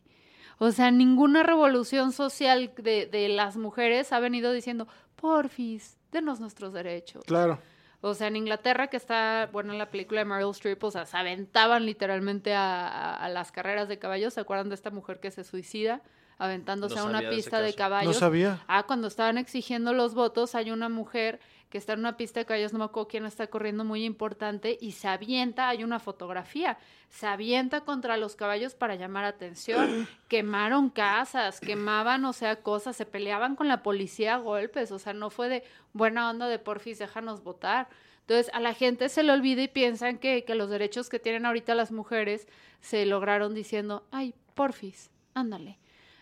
[0.58, 6.72] O sea, ninguna revolución social de, de las mujeres ha venido diciendo, porfis, denos nuestros
[6.72, 7.22] derechos.
[7.24, 7.58] Claro.
[8.02, 11.04] O sea, en Inglaterra, que está, bueno, en la película de Meryl Streep, o sea,
[11.06, 14.34] se aventaban literalmente a, a- a las carreras de caballos.
[14.34, 16.00] ¿Se acuerdan de esta mujer que se suicida
[16.38, 17.76] aventándose No a una de pista de caso.
[17.78, 18.14] caballos?
[18.14, 18.64] No sabía.
[18.68, 21.40] Ah, cuando estaban exigiendo los votos, hay una mujer
[21.70, 24.76] que está en una pista de caballos, no me acuerdo quién está corriendo muy importante,
[24.80, 26.78] y se avienta, hay una fotografía,
[27.08, 30.08] se avienta contra los caballos para llamar atención.
[30.28, 35.12] Quemaron casas, quemaban, o sea, cosas, se peleaban con la policía a golpes, o sea,
[35.12, 37.88] no fue de buena onda de porfis, déjanos votar.
[38.22, 41.46] Entonces, a la gente se le olvida y piensan que, que los derechos que tienen
[41.46, 42.48] ahorita las mujeres
[42.80, 45.78] se lograron diciendo, ay, porfis, ándale.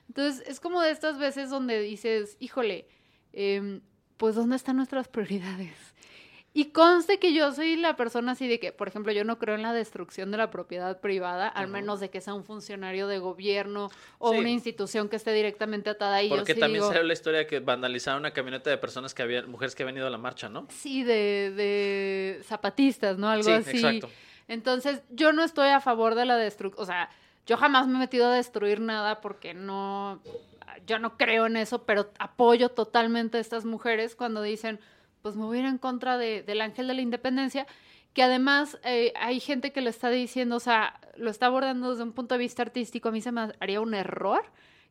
[0.09, 2.87] Entonces, es como de estas veces donde dices, híjole,
[3.33, 3.81] em,
[4.19, 5.75] pues ¿dónde están nuestras prioridades?
[6.55, 9.55] Y conste que yo soy la persona así de que, por ejemplo, yo no creo
[9.55, 13.19] en la destrucción de la propiedad privada, al menos de que sea un funcionario de
[13.19, 14.39] gobierno o Sí.
[14.39, 16.29] una institución que esté directamente atada ahí.
[16.29, 19.23] Porque yo sí también digo, salió la historia que vandalizaron una camioneta de personas que
[19.23, 20.67] habían, mujeres que habían ido a la marcha, ¿no?
[20.71, 23.29] Sí, de, de zapatistas, ¿no?
[23.29, 23.77] Algo Sí, así.
[23.77, 24.11] exacto.
[24.49, 27.09] Entonces, yo no estoy a favor de la destrucción, o sea,
[27.47, 30.21] yo jamás me he metido a destruir nada porque no,
[30.87, 34.81] yo no creo en eso, pero apoyo totalmente a estas mujeres cuando dicen,
[35.23, 37.67] pues me voy a ir en contra de- del ángel de la independencia,
[38.15, 42.03] que además eh, hay gente que lo está diciendo, o sea, lo está abordando desde
[42.05, 44.45] un punto de vista artístico, a mí se me haría un error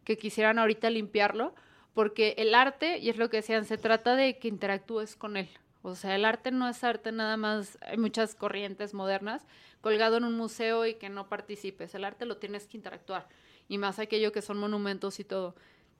[0.03, 1.53] que quisieran ahorita limpiarlo,
[1.93, 5.49] porque el arte, y es lo que decían, se trata de que interactúes con él.
[5.81, 9.45] O sea, el arte no es arte nada más, hay muchas corrientes modernas,
[9.81, 11.95] colgado en un museo y que no participes.
[11.95, 13.27] El arte lo tienes que interactuar,
[13.67, 15.55] y más aquello que son monumentos y todo.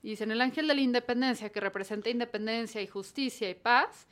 [0.07, 4.07] Y dicen, el ángel de la independencia, que representa independencia y justicia y paz,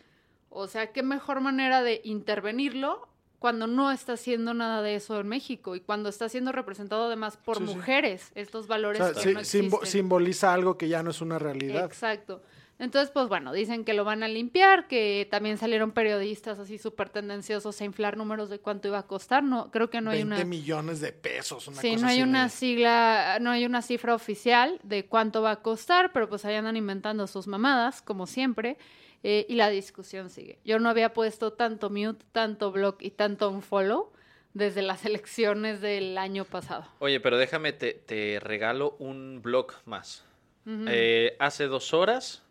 [0.50, 3.08] o sea, qué mejor manera de intervenirlo
[3.40, 7.38] cuando no está haciendo nada de eso en México y cuando está siendo representado además
[7.38, 7.76] por Sí, sí.
[7.76, 9.88] mujeres, estos O valores sea, que sí- no simbo- existen.
[10.02, 11.86] simboliza algo que ya no es una realidad.
[11.86, 12.44] Exacto.
[12.78, 17.08] Entonces, pues bueno, dicen que lo van a limpiar, que también salieron periodistas así súper
[17.10, 19.44] tendenciosos a inflar números de cuánto iba a costar.
[19.44, 20.44] No, creo que no hay 20 una.
[20.46, 21.70] millones de pesos.
[21.70, 25.06] Una Sí, cosa no hay así una de- sigla, no hay una cifra oficial de
[25.06, 28.78] cuánto va a costar, pero pues ahí andan inventando sus mamadas, como siempre,
[29.24, 30.60] eh, y la discusión sigue.
[30.66, 34.12] Yo no había puesto tanto mute, tanto block y tanto unfollow
[34.54, 36.86] desde las elecciones del año pasado.
[37.00, 40.26] Oye, pero déjame, te, te regalo un blog más.
[40.68, 42.42] Eh, hace dos horas,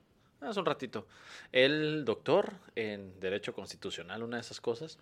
[0.48, 1.06] hace un ratito,
[1.52, 4.98] el doctor en Derecho Constitucional, una de esas cosas,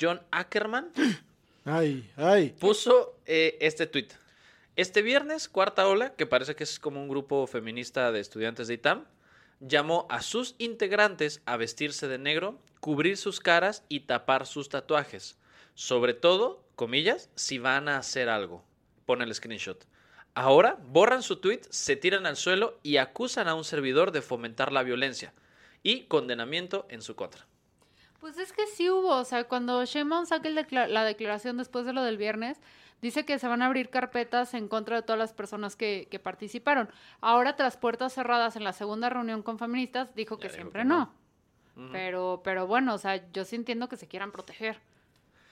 [0.00, 0.90] John Ackerman,
[1.64, 2.50] Ay, ay.
[2.58, 4.08] puso eh, este tweet.
[4.74, 8.74] Este viernes, Cuarta Ola, que parece que es como un grupo feminista de estudiantes de
[8.74, 9.04] ITAM,
[9.60, 15.36] llamó a sus integrantes a vestirse de negro, cubrir sus caras y tapar sus tatuajes.
[15.74, 18.64] Sobre todo, comillas, si van a hacer algo.
[19.06, 19.86] Pone el screenshot.
[20.34, 24.72] Ahora borran su tweet, se tiran al suelo y acusan a un servidor de fomentar
[24.72, 25.32] la violencia
[25.82, 27.46] y condenamiento en su contra.
[28.20, 31.92] Pues es que sí hubo, o sea, cuando Sheinbaum saque decla- la declaración después de
[31.92, 32.58] lo del viernes,
[33.02, 36.20] dice que se van a abrir carpetas en contra de todas las personas que, que
[36.20, 36.88] participaron.
[37.20, 40.88] Ahora, tras puertas cerradas en la segunda reunión con feministas, dijo que Ya siempre que
[40.88, 41.12] no.
[41.76, 41.90] no.
[41.90, 44.78] Pero, pero bueno, o sea, yo sí entiendo que se quieran proteger.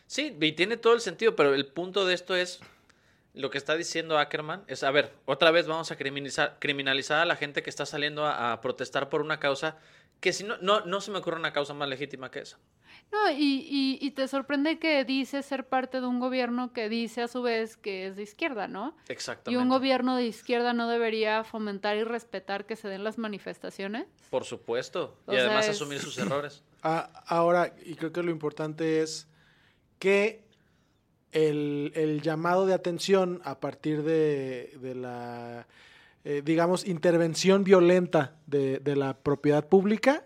[0.06, 2.60] Sí, y tiene todo el sentido, pero el punto de esto es
[3.34, 7.24] lo que está diciendo Ackerman es, a ver, otra vez vamos a criminalizar, criminalizar a
[7.24, 9.76] la gente que está saliendo a, a protestar por una causa
[10.20, 12.58] que si no, no, no se me ocurre una causa más legítima que esa.
[13.10, 17.22] No, y, y, y te sorprende que dice ser parte de un gobierno que dice
[17.22, 18.94] a su vez que es de izquierda, ¿no?
[19.08, 19.62] Y Exactamente.
[19.62, 24.06] un gobierno de izquierda no debería fomentar y respetar que se den las manifestaciones.
[24.28, 25.16] Por supuesto.
[25.26, 26.62] O Y sea, además es- asumir sus errores.
[26.82, 29.28] Ah, ahora, y creo que lo importante es
[29.98, 30.42] que
[31.32, 35.66] el, el llamado de atención a partir de, de la,
[36.24, 40.24] eh, digamos, intervención violenta de, de la propiedad pública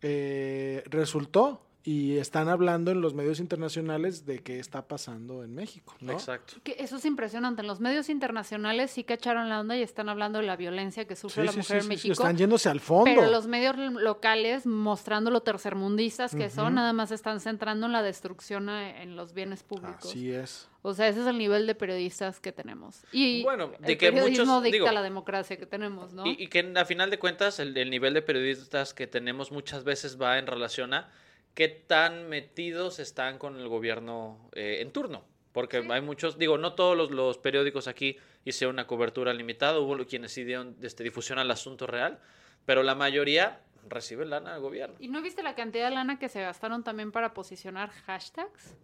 [0.00, 5.94] eh, resultó y están hablando en los medios internacionales de qué está pasando en México,
[6.00, 6.12] ¿no?
[6.12, 6.54] Exacto.
[6.64, 7.60] Que eso es impresionante.
[7.60, 11.14] En los medios internacionales sí cacharon la onda y están hablando de la violencia que
[11.14, 12.12] sufre Sí, la sí, mujer sí, en sí, sí, México.
[12.22, 13.04] están yéndose al fondo.
[13.04, 18.02] Pero los medios locales, mostrando lo tercermundistas que son, nada más están centrando en la
[18.02, 20.06] destrucción a- en los bienes públicos.
[20.06, 20.68] Así es.
[20.80, 23.04] O sea, ese es el nivel de periodistas que tenemos.
[23.12, 26.26] Y Bueno, de el que periodismo muchos- dicta digo, la democracia que tenemos, ¿no?
[26.26, 29.84] Y, y que a final de cuentas el, el nivel de periodistas que tenemos muchas
[29.84, 31.10] veces va en relación a
[31.54, 35.24] qué tan metidos están con el gobierno eh, en turno.
[35.52, 39.96] Porque hay muchos, digo, no todos los, los periódicos aquí hicieron una cobertura limitada, hubo
[40.04, 42.18] quienes sí dieron este, difusión al asunto real,
[42.66, 44.96] pero la mayoría recibe lana del gobierno.
[44.98, 48.74] ¿Y no viste la cantidad de lana que se gastaron también para posicionar hashtags?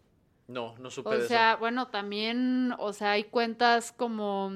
[0.46, 1.60] No, no supe O de sea, eso.
[1.60, 4.52] bueno, también, o sea, hay cuentas como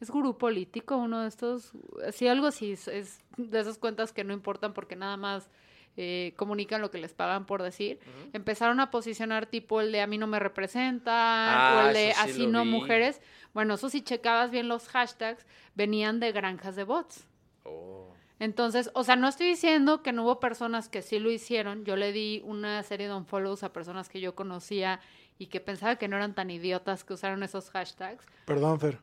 [0.00, 1.72] es gurú político, uno de estos,
[2.12, 5.48] sí, algo así, es de esas cuentas que no importan porque nada más
[5.96, 7.98] eh, comunican lo que les pagan por decir.
[8.32, 12.12] Empezaron a posicionar tipo el de a mí no me representan Ah, o el de
[12.14, 12.70] sí así no vi.
[12.70, 13.20] mujeres.
[13.54, 17.26] Bueno, eso si checabas bien los hashtags, venían de granjas de bots.
[17.64, 18.12] Oh.
[18.38, 21.84] Entonces, o sea, no estoy diciendo que no hubo personas que sí lo hicieron.
[21.86, 25.00] Yo le di una serie de unfollows a personas que yo conocía
[25.38, 28.26] y que pensaba que no eran tan idiotas que usaron esos hashtags.
[28.44, 28.98] Perdón, Fer.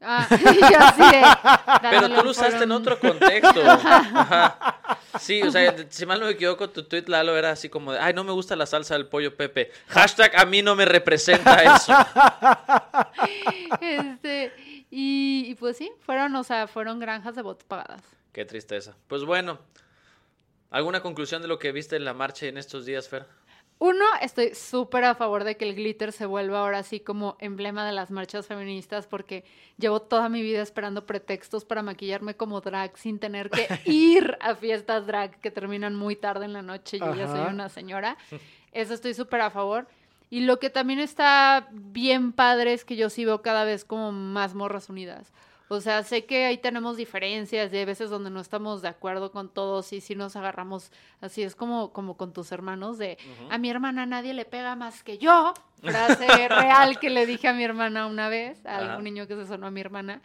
[0.00, 0.38] Ah, yo
[1.10, 1.22] de,
[1.90, 3.60] Pero tú lo usaste en otro contexto.
[3.70, 4.79] Ajá.
[5.18, 7.98] Sí, o sea, si mal no me equivoco, tu tweet, Lalo, era así como de,
[7.98, 9.72] ay, no me gusta la salsa del pollo Pepe.
[9.88, 11.92] Hashtag a mí no me representa eso.
[13.80, 14.52] Este,
[14.90, 18.02] y, y pues sí, fueron, o sea, fueron granjas de bots pagadas.
[18.32, 18.96] Qué tristeza.
[19.08, 19.58] Pues bueno,
[20.70, 23.26] ¿alguna conclusión de lo que viste en la marcha en estos días, Fer?
[23.82, 27.86] Uno, estoy súper a favor de que el glitter se vuelva ahora sí como emblema
[27.86, 29.42] de las marchas feministas porque
[29.78, 34.54] llevo toda mi vida esperando pretextos para maquillarme como drag sin tener que ir a
[34.54, 36.98] fiestas drag que terminan muy tarde en la noche.
[36.98, 38.18] Yo ya soy una señora.
[38.72, 39.88] Eso estoy súper a favor.
[40.28, 44.12] Y lo que también está bien padre es que yo sí veo cada vez como
[44.12, 45.32] más morras unidas.
[45.72, 49.48] O sea, sé que ahí tenemos diferencias de veces donde no estamos de acuerdo con
[49.48, 53.18] todos y si nos agarramos así es como, como con tus hermanos de
[53.50, 55.54] a mi hermana nadie le pega más que yo.
[55.80, 59.46] Frase real que le dije a mi hermana una vez, a algún niño que se
[59.46, 60.20] sonó a mi hermana.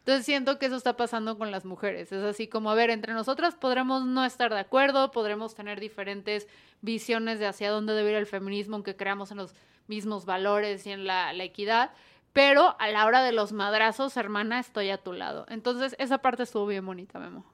[0.00, 2.10] Entonces siento que eso está pasando con las mujeres.
[2.10, 6.48] Es así como, a ver, entre nosotras podremos no estar de acuerdo, podremos tener diferentes
[6.80, 9.54] visiones de hacia dónde debe ir el feminismo, aunque creamos en los
[9.86, 11.92] mismos valores y en la, la equidad,
[12.32, 15.46] pero a la hora de los madrazos, hermana, estoy a tu lado.
[15.48, 17.44] Entonces esa parte estuvo bien bonita, Memo.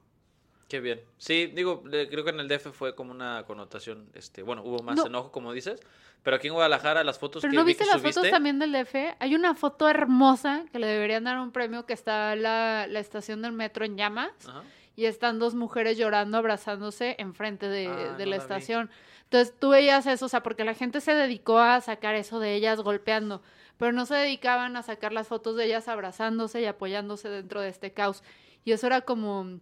[0.69, 1.01] Qué bien.
[1.19, 4.97] Sí, digo, creo que en el DF fue como una connotación, este, bueno, hubo más
[4.97, 5.07] No.
[5.07, 5.79] enojo, como dices,
[6.23, 8.31] pero aquí en Guadalajara las fotos Pero que ¿no vi viste que las subiste, fotos
[8.33, 8.95] también del DF?
[9.21, 13.43] Hay una foto hermosa que le deberían dar un premio que está la, la estación
[13.43, 14.63] del metro en llamas Ajá.
[14.97, 18.91] y están dos mujeres llorando, abrazándose enfrente de, Ah, de no la la estación.
[19.25, 22.55] Entonces tú veías eso, o sea, porque la gente se dedicó a sacar eso de
[22.55, 23.43] ellas golpeando,
[23.79, 27.69] pero no se dedicaban a sacar las fotos de ellas abrazándose y apoyándose dentro de
[27.69, 28.23] este caos.
[28.65, 29.61] Y eso era como,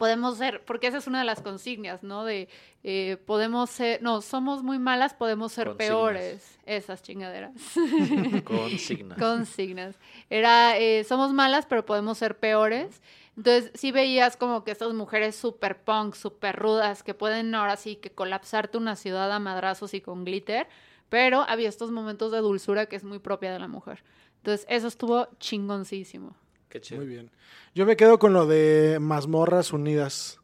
[0.00, 2.24] podemos ser, porque esa es una de las consignas, ¿no?
[2.24, 2.48] De,
[2.84, 5.88] eh, podemos ser, no, somos muy malas, podemos ser Consignas.
[5.88, 6.58] peores.
[6.64, 7.52] Esas chingaderas.
[8.44, 9.16] Consigna.
[9.16, 9.96] Consignas.
[10.30, 13.02] Era, eh, somos malas, pero podemos ser peores.
[13.36, 17.96] Entonces, sí veías como que estas mujeres super punk, super rudas, que pueden ahora sí
[17.96, 20.66] que colapsarte una ciudad a madrazos y con glitter,
[21.10, 24.02] pero había estos momentos de dulzura que es muy propia de la mujer.
[24.38, 26.34] Entonces, eso estuvo chingoncísimo.
[26.70, 27.00] Qué chido.
[27.02, 27.30] Muy bien.
[27.74, 30.38] Yo me quedo con lo de mazmorras unidas.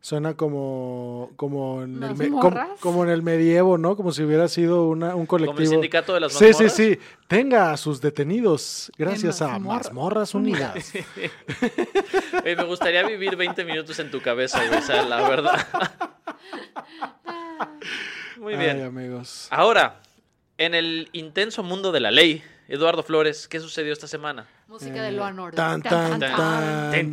[0.00, 2.80] Suena como, como, en, el me- como, ¿Mazmorras?
[2.80, 3.96] como en el medievo, ¿no?
[3.96, 5.54] Como si hubiera sido una, un colectivo.
[5.54, 6.72] Como el sindicato de las Sí, sí, mazmorras.
[6.74, 6.98] sí.
[7.26, 10.92] Tenga a sus detenidos gracias a mazmorra- Mazmorras Unidas.
[12.44, 15.66] Oye, me gustaría vivir 20 minutos en tu cabeza, güey, o sea, la verdad.
[18.38, 18.82] Muy Ay, bien.
[18.84, 19.48] amigos.
[19.50, 20.00] Ahora,
[20.58, 24.46] en el intenso mundo de la ley, Eduardo Flores, ¿qué sucedió esta semana?
[24.66, 25.56] Música de Loa Norte.
[25.56, 26.90] tan, tan, tan.
[26.90, 27.10] Tin,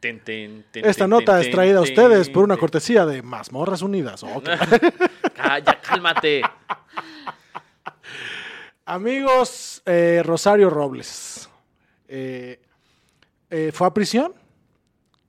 [0.00, 4.22] tin, tin, tin, Esta nota es traída a ustedes por una cortesía de Mazmorras Unidas.
[5.38, 6.42] Ah, ya, cálmate.
[8.84, 11.48] Amigos, eh, Rosario Robles.
[12.08, 12.60] eh,
[13.50, 14.32] eh, ¿Fue a prisión?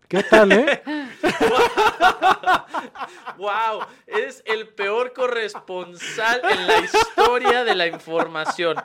[0.08, 0.82] ¿Qué tal, eh?
[3.38, 8.78] Wow, eres el peor corresponsal en la historia de la información.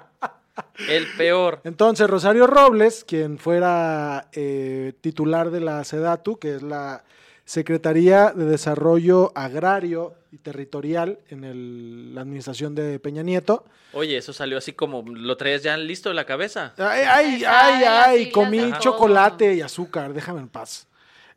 [0.88, 1.60] El peor.
[1.64, 7.04] Entonces, Rosario Robles, quien fuera eh, titular de la SEDATU, que es la
[7.44, 13.64] Secretaría de Desarrollo Agrario y Territorial en el- la administración de Peña Nieto.
[13.94, 16.74] Oye, eso salió así como lo traías ya listo de la cabeza.
[16.78, 20.86] Ay, ay, ay, ay, comí chocolate y azúcar, déjame en paz.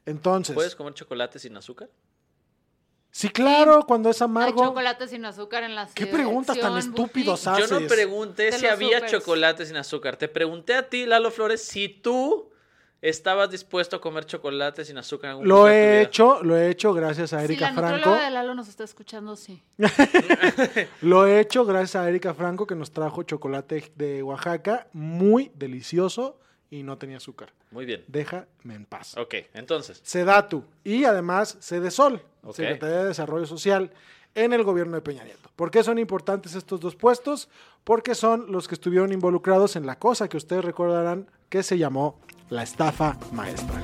[0.05, 1.89] Entonces, ¿Puedes comer chocolate sin azúcar?
[3.11, 4.63] sí, claro, cuando es Hay amargo.
[4.65, 7.69] chocolate sin azúcar en la ¿Qué preguntas tan estúpidos haces?
[7.69, 9.11] Yo no pregunté si había supers.
[9.11, 10.17] chocolate sin azúcar.
[10.17, 12.51] Te pregunté a ti, Lalo Flores, si tú
[13.01, 16.93] estabas dispuesto a comer chocolate sin azúcar en algún Lo he hecho, lo he hecho
[16.93, 18.11] gracias a Si Erika la Franco.
[18.15, 19.63] de Lalo nos está escuchando, sí.
[21.01, 26.39] Lo he hecho gracias a Erika Franco que nos trajo chocolate de Oaxaca, muy delicioso
[26.69, 27.51] y no tenía azúcar.
[27.71, 28.03] Muy bien.
[28.07, 29.17] Déjame en paz.
[29.17, 30.01] Ok, entonces.
[30.03, 32.55] Sedatu y además Sedesol, Ok.
[32.55, 33.91] Secretaría de Desarrollo Social
[34.35, 35.49] en el gobierno de Peña Nieto.
[35.55, 37.49] ¿Por qué son importantes estos dos puestos?
[37.83, 42.19] Porque son los que estuvieron involucrados en la cosa que ustedes recordarán que se llamó
[42.49, 43.81] la estafa maestra.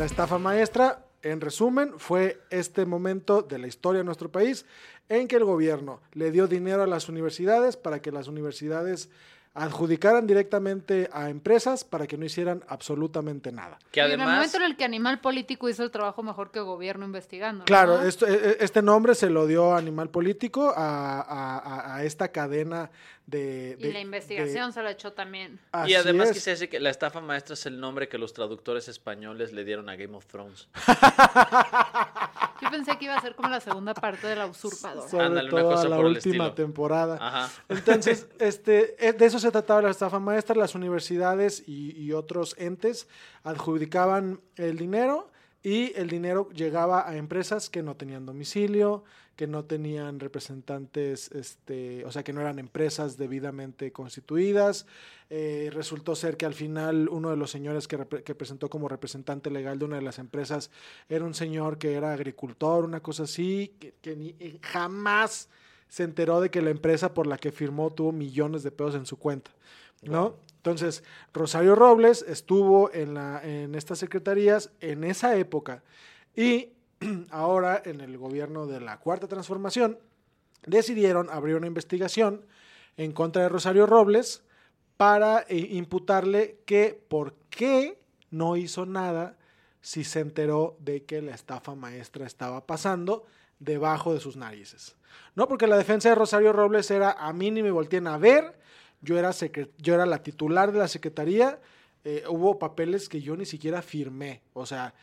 [0.00, 4.64] La estafa maestra, en resumen, fue este momento de la historia de nuestro país
[5.10, 9.10] en que el gobierno le dio dinero a las universidades para que las universidades
[9.52, 13.78] adjudicaran directamente a empresas para que no hicieran absolutamente nada.
[13.90, 16.60] Que Y en el momento en el que Animal Político hizo el trabajo mejor que
[16.60, 17.64] gobierno investigando.
[17.64, 22.28] Claro, e- e- este nombre se lo dio Animal Político a, a- a- a esta
[22.28, 22.90] cadena
[23.26, 23.76] de...
[23.78, 25.58] Y la investigación se la echó también.
[25.86, 26.34] Y además es.
[26.34, 29.88] quise decir que la estafa maestra es el nombre que los traductores españoles le dieron
[29.88, 30.68] a Game of Thrones.
[32.62, 35.08] Yo pensé que iba a ser como la segunda parte de la usurpadora.
[35.08, 37.18] sobre Ándale, una todo cosa la por última temporada.
[37.20, 37.50] Ajá.
[37.68, 40.56] Entonces, este, eh, de eso se trataba la estafa maestra.
[40.56, 43.08] Las universidades y, otros entes
[43.44, 45.30] adjudicaban el dinero
[45.62, 49.04] y el dinero llegaba a empresas que no tenían domicilio,
[49.36, 54.86] que no tenían representantes, este, o sea, que no eran empresas debidamente constituidas.
[55.30, 57.96] Eh, resultó ser que al final uno de los señores que,
[58.34, 60.70] presentó como representante legal de una de las empresas
[61.08, 65.48] era un señor que era agricultor, una cosa así, que, que ni- jamás
[65.90, 69.04] se enteró de que la empresa por la que firmó tuvo millones de pesos en
[69.04, 69.50] su cuenta,
[70.02, 70.36] ¿no?
[70.56, 71.02] Entonces,
[71.34, 75.82] Rosario Robles estuvo en, la, en estas secretarías en esa época
[76.34, 76.70] y
[77.30, 79.98] ahora en el gobierno de la Cuarta Transformación
[80.66, 82.46] decidieron abrir una investigación
[82.96, 84.44] en contra de Rosario Robles
[84.96, 87.98] para eh, imputarle que por qué
[88.30, 89.38] no hizo nada
[89.80, 93.24] si se enteró de que la estafa maestra estaba pasando
[93.58, 94.94] debajo de sus narices.
[95.34, 98.54] No, porque la defensa de Rosario Robles era a mí ni me voltean a ver,
[99.00, 99.30] yo era,
[99.78, 101.60] yo era la titular de la secretaría,
[102.04, 104.94] eh, hubo papeles que yo ni siquiera firmé, o sea,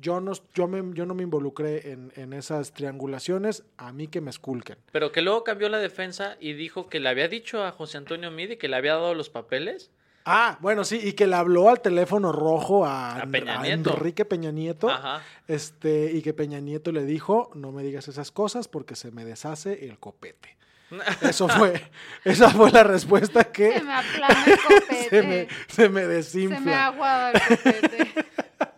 [0.00, 4.20] yo no, yo me, yo no me involucré en, en esas triangulaciones, a mí que
[4.20, 4.78] me esculquen.
[4.92, 8.30] Pero que luego cambió la defensa y dijo que le había dicho a José Antonio
[8.30, 9.90] Midi que le había dado los papeles.
[10.32, 13.90] Ah, bueno, sí, y que le habló al teléfono rojo a, A Peña a Nieto.
[13.94, 14.88] Enrique Peña Nieto.
[14.88, 15.22] Ajá.
[15.48, 19.24] Este, y que Peña Nieto le dijo, no me digas esas cosas porque se me
[19.24, 20.56] deshace el copete.
[21.22, 21.80] Eso fue,
[22.24, 25.08] esa fue la respuesta que Se me aplana el copete.
[25.08, 26.86] se me, se me Se me desinfla.
[26.86, 28.14] aguada el copete.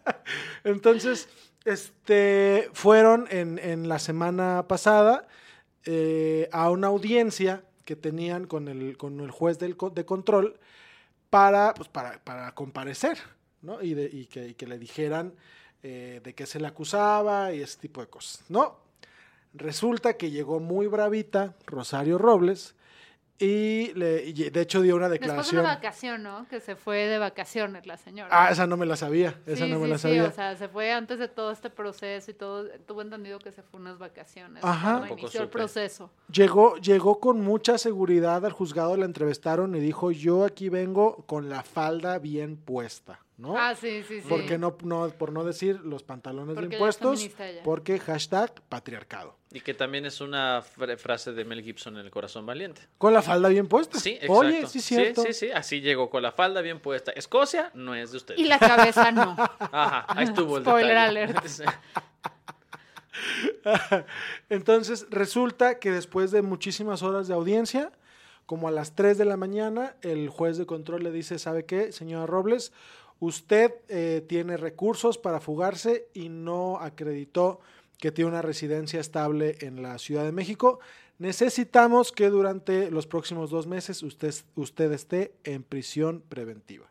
[0.65, 1.29] Entonces,
[1.65, 5.27] este, fueron en, en la semana pasada
[5.85, 10.59] eh, a una audiencia que tenían con el, con el juez del, de control
[11.33, 13.17] para, pues, para, para comparecer,
[13.63, 13.83] ¿no?
[13.83, 15.33] Y, de- y que, que le dijeran
[15.83, 18.77] eh, de qué se le acusaba y ese tipo de cosas, ¿no?
[19.55, 22.75] Resulta que llegó muy bravita Rosario Robles
[23.39, 25.61] y, le, y de hecho dio una Después de declaración.
[25.65, 26.47] una vacación, ¿no?
[26.49, 28.29] Que se fue de vacaciones la señora.
[28.31, 30.25] Ah, esa no me la sabía, esa sí, no me sí, la sí, sabía.
[30.25, 32.69] o sea, se fue antes de todo este proceso y todo.
[32.87, 34.63] Tuvo entendido que se fue unas vacaciones.
[34.63, 34.99] Ajá.
[34.99, 36.11] cuando inició el proceso.
[36.31, 41.49] Llegó, llegó con mucha seguridad al juzgado, la entrevistaron y dijo, yo aquí vengo con
[41.49, 43.57] la falda bien puesta, ¿no?
[43.59, 44.27] Ah, sí, sí, sí.
[44.29, 47.29] Porque no, no, por no decir los pantalones Porque de impuestos,
[47.65, 49.37] porque hashtag patriarcado.
[49.51, 52.83] Y que también es una fr- frase de Mel Gibson en El Corazón Valiente.
[52.99, 53.99] Con la falda bien puesta.
[53.99, 54.33] Sí, exacto.
[54.35, 55.23] Oye, sí, cierto.
[55.25, 57.11] Sí, sí, así llegó con la falda bien puesta.
[57.13, 58.41] Escocia no es de ustedes.
[58.41, 59.35] Y la cabeza no.
[59.59, 61.23] Ajá, ahí estuvo el Spoiler detalle.
[61.25, 61.45] alert.
[64.49, 67.93] Entonces, resulta que después de muchísimas horas de audiencia,
[68.47, 71.93] como a las 3 de la mañana, el juez de control le dice, ¿sabe qué,
[71.93, 72.73] señora Robles?
[73.23, 77.61] Usted eh, tiene recursos para fugarse y no acreditó
[77.99, 80.81] que tiene una residencia estable en la Ciudad de México.
[81.19, 86.91] Necesitamos que durante los próximos dos meses usted, usted esté en prisión preventiva.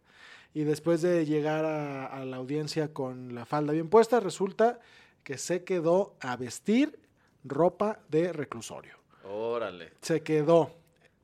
[0.54, 4.80] Y después de llegar a, a la audiencia con la falda bien puesta, resulta
[5.26, 6.98] que se quedó a vestir
[7.44, 8.96] ropa de reclusorio.
[9.26, 9.96] Órale.
[10.02, 10.78] Se quedó.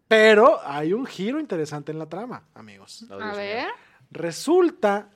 [0.09, 3.05] Pero hay un giro interesante en la trama, amigos.
[3.09, 3.69] Oh, A ver.
[4.11, 5.09] Resulta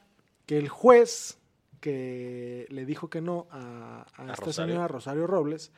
[0.45, 1.37] que el juez
[1.79, 4.73] que le dijo que no a, a A esta Rosario.
[4.73, 5.71] señora Rosario Robles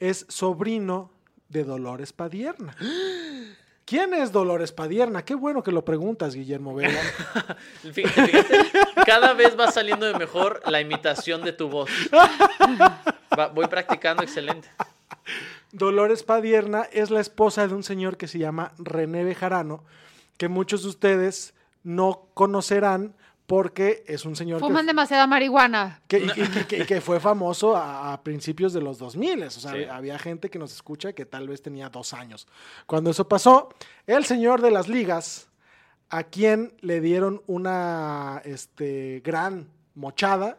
[0.00, 1.10] es sobrino
[1.48, 2.76] de Dolores Padierna.
[3.86, 5.24] ¿Quién es Dolores Padierna?
[5.26, 6.74] Qué bueno que lo preguntas, Guillermo.
[7.92, 8.70] Fíjate, fíjate,
[9.04, 11.90] cada vez va saliendo de mejor la imitación de tu voz.
[13.38, 14.68] Va- voy practicando excelente.
[15.72, 19.84] Dolores Padierna es la esposa de un señor que se llama René Bejarano,
[20.38, 21.52] que muchos de ustedes
[21.84, 23.14] no conocerán
[23.46, 26.00] porque es un señor que, Fuman demasiada marihuana.
[26.08, 29.42] que- y- y- y que- que fue famoso a, a principios de los 2000.
[29.44, 29.84] O sea, Sí.
[29.84, 32.48] había gente que nos escucha que tal vez tenía dos años.
[32.86, 33.68] Cuando eso pasó,
[34.06, 35.48] el señor de las ligas,
[36.08, 40.58] a quien le dieron una este, gran mochada.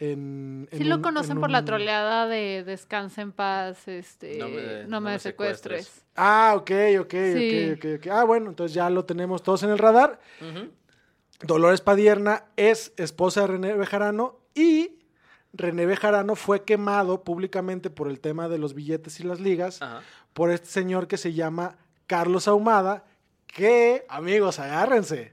[0.00, 4.38] En, Sí en lo un- conocen en por la troleada de Descansa en paz, este,
[4.38, 5.86] No no me- no me secuestres.
[5.86, 6.06] secuestres.
[6.14, 6.70] Ah, ok,
[7.00, 7.70] ok, Sí.
[7.72, 8.06] ok, ok, ok.
[8.12, 10.20] Ah, bueno, entonces ya lo tenemos todos en el radar.
[10.40, 10.70] Ujú.
[11.42, 14.98] Dolores Padierna es esposa de René Bejarano y
[15.52, 19.80] René Bejarano fue quemado públicamente por el tema de los billetes y las ligas
[20.32, 21.76] por este señor que se llama
[22.06, 23.04] Carlos Ahumada,
[23.46, 25.32] que, amigos, agárrense.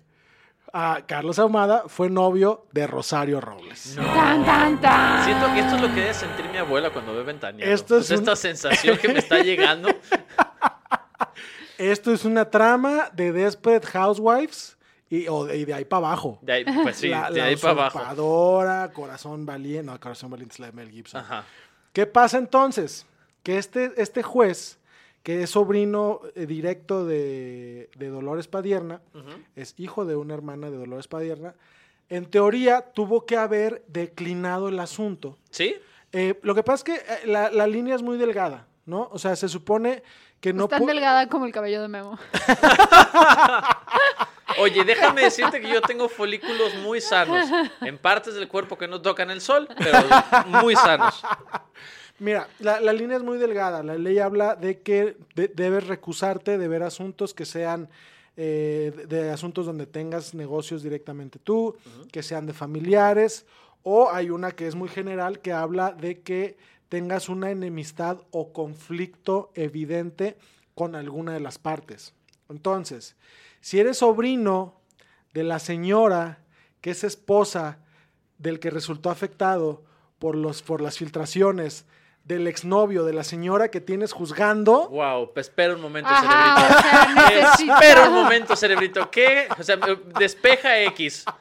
[0.78, 3.96] Ah, Carlos Ahumada fue novio de Rosario Robles.
[3.96, 5.24] Tan, tan, tan.
[5.24, 7.74] Siento que esto es lo que debe sentir mi abuela cuando ve ventaneando.
[7.74, 9.88] Esto es un- Esta sensación que me está llegando.
[11.78, 14.78] Esto es una trama de Desperate Housewives
[15.10, 16.40] y, o de, y de ahí para abajo.
[16.42, 18.00] De ahí, pues sí, la, de la ahí para abajo.
[18.94, 19.84] Corazón Valiente.
[19.92, 21.22] No, Corazón Valiente es la de Mel Gibson.
[21.22, 21.44] Ajá.
[21.94, 23.06] ¿Qué pasa entonces?
[23.44, 24.78] Que este, este juez,
[25.26, 29.02] que es sobrino eh, directo de, de Dolores Padierna,
[29.56, 31.56] es hijo de una hermana de Dolores Padierna,
[32.10, 35.40] en teoría tuvo que haber declinado el asunto.
[35.50, 35.78] ¿Sí?
[36.12, 39.10] Eh, lo que pasa es que eh, la, la línea es muy delgada, ¿no?
[39.12, 40.04] O sea, se supone
[40.40, 40.66] que no...
[40.66, 42.20] Es tan delgada como el cabello de Memo.
[44.60, 47.50] Oye, déjame decirte que yo tengo folículos muy sanos.
[47.82, 50.04] En partes del cuerpo que no tocan el sol, pero
[50.46, 51.24] muy sanos.
[52.20, 53.84] Mira, la, la línea es muy delgada.
[53.84, 57.90] La ley habla de que de- debes recusarte de ver asuntos que sean
[58.38, 61.76] eh, de, de asuntos donde tengas negocios directamente tú,
[62.12, 63.46] que sean de familiares,
[63.84, 66.58] o hay una que es muy general que habla de que
[66.90, 70.38] tengas una enemistad o conflicto evidente
[70.74, 72.14] con alguna de las partes.
[72.50, 73.16] Entonces,
[73.62, 74.76] si eres sobrino
[75.34, 76.40] de la señora
[76.82, 77.80] que es esposa
[78.38, 79.84] del que resultó afectado
[80.20, 81.86] por, los, por las filtraciones
[82.26, 86.82] del exnovio de la señora que tienes juzgando, Wow, pues espera un momento, Ajá, o
[86.82, 87.40] sea, cerebrito.
[87.46, 89.12] necesita- Espera un momento, cerebrito.
[89.12, 89.48] ¿Qué?
[89.60, 89.78] O sea,
[90.20, 91.24] despeja X.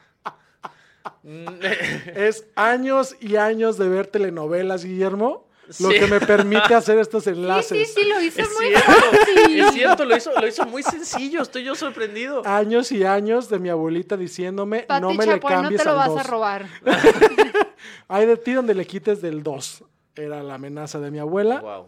[2.14, 5.48] Es años y años de ver telenovelas, Guillermo,
[5.80, 5.98] lo Sí.
[5.98, 7.88] que me permite hacer estos enlaces.
[7.88, 9.60] sí, sí, lo hizo Es muy cierto, fácil.
[9.60, 12.42] es cierto, lo hizo, lo hizo muy sencillo, estoy yo sorprendido.
[12.46, 15.84] Años y años de mi abuelita diciéndome, Pati no me le Chapoy, no cambies te
[15.86, 16.20] lo al vas dos".
[16.20, 16.66] a robar.
[18.08, 19.84] Hay de ti donde le quites del 2.
[20.16, 21.60] Era la amenaza de mi abuela.
[21.60, 21.86] Wow.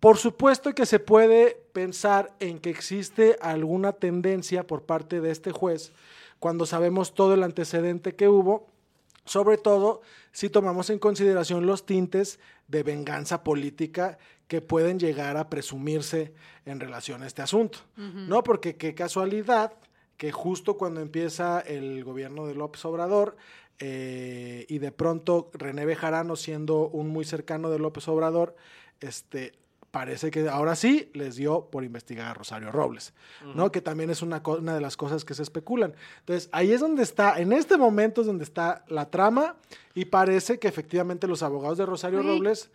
[0.00, 5.52] Por supuesto que se puede pensar en que existe alguna tendencia por parte de este
[5.52, 5.92] juez
[6.42, 8.66] cuando sabemos todo el antecedente que hubo,
[9.24, 10.00] sobre todo
[10.32, 16.34] si tomamos en consideración los tintes de venganza política que pueden llegar a presumirse
[16.66, 17.78] en relación a este asunto.
[17.96, 18.42] ¿No?
[18.42, 19.74] Porque qué casualidad
[20.16, 23.36] que justo cuando empieza el gobierno de López Obrador
[23.78, 28.54] eh, y de pronto René Bejarano siendo un muy cercano de López Obrador,
[29.00, 29.52] este,
[29.92, 33.12] parece que ahora sí les dio por investigar a Rosario Robles,
[33.54, 33.70] ¿no?
[33.70, 35.94] Que también es una, de las cosas que se especulan.
[36.20, 39.56] Entonces, ahí es donde está, en este momento es donde está la trama
[39.94, 42.70] y parece que efectivamente los abogados de Rosario Robles,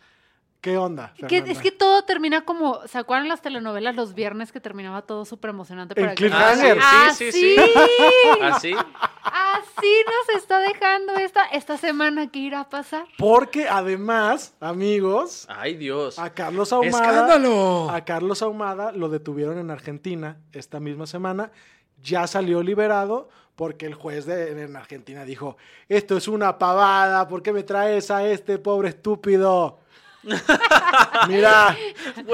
[0.62, 1.14] ¿qué onda?
[1.28, 5.26] Que- es que todo termina como, ¿se acuerdan las telenovelas los viernes que terminaba todo
[5.26, 5.94] súper emocionante?
[5.98, 6.78] En para el- cliffhanger.
[6.82, 7.56] Ah, sí, sí, sí.
[8.42, 8.76] Así, ¿Así?
[9.24, 13.06] así nos está dejando esta, esta semana que irá a pasar.
[13.18, 16.20] Porque además, amigos, Ay, Dios.
[16.20, 17.90] a Carlos Ahumada, ¡Escándalo!
[17.90, 21.52] a Carlos Ahumada lo detuvieron en Argentina esta misma semana,
[22.02, 25.58] ya salió liberado porque el juez de, en Argentina dijo,
[25.90, 29.80] esto es una pavada, ¿por qué me traes a este pobre estúpido?
[31.28, 31.76] mira,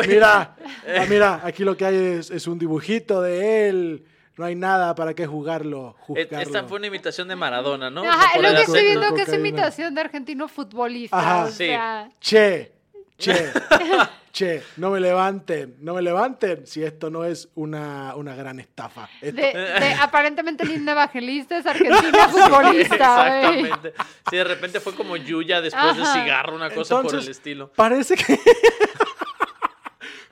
[0.07, 0.55] mira,
[0.97, 4.05] ah, mira, aquí lo que hay es, es un dibujito de él,
[4.37, 6.39] no hay nada para qué jugarlo, E- juzgarlo.
[6.39, 8.03] Esta fue una imitación de Maradona, ¿no?
[8.03, 11.17] Ajá, lo que estoy viendo que es imitación de argentino futbolista.
[11.19, 11.43] Ajá.
[11.45, 11.67] o Sí.
[11.67, 12.71] sea, Che,
[13.17, 13.51] che,
[14.33, 19.07] che, no me levanten, no me levanten si esto no es una, una gran estafa.
[19.21, 22.95] Esto- de, de aparentemente linda evangelista es argentina futbolista.
[22.95, 23.93] Exactamente.
[24.29, 26.13] Sí, de repente fue como Yuya después de Ajá.
[26.21, 27.71] cigarro, una cosa por el estilo.
[27.73, 28.39] Parece que.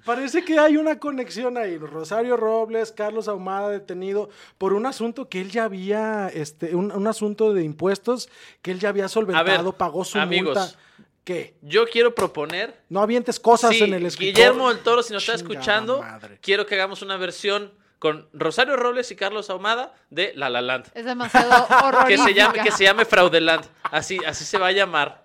[0.04, 1.78] Parece que hay una conexión ahí.
[1.78, 7.06] Rosario Robles, Carlos Ahumada detenido por un asunto que él ya había, este, un, un
[7.06, 8.28] asunto de impuestos
[8.64, 10.58] que él ya había solventado, pagó su amigos.
[10.58, 10.76] multa.
[11.24, 11.56] ¿Qué?
[11.62, 12.82] Yo quiero proponer.
[12.90, 14.34] No avientes cosas sí, en el escritorio.
[14.34, 16.40] Guillermo del Toro, si nos está escuchando, madre.
[16.42, 20.88] quiero que hagamos una versión con Rosario Robles y Carlos Ahumada de La La Land.
[20.96, 22.24] Es demasiado Que horrorífica.
[22.26, 23.64] se llame, que se llame Fraudeland.
[23.84, 25.22] Así, así se va a llamar.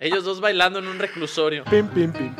[0.00, 1.62] Ellos dos bailando en un reclusorio.
[1.70, 2.34] Pim, pim, pim,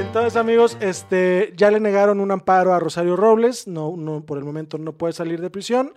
[0.00, 4.44] Entonces, amigos, este, ya le negaron un amparo a Rosario Robles, no, no, por el
[4.44, 5.94] momento no puede salir de prisión.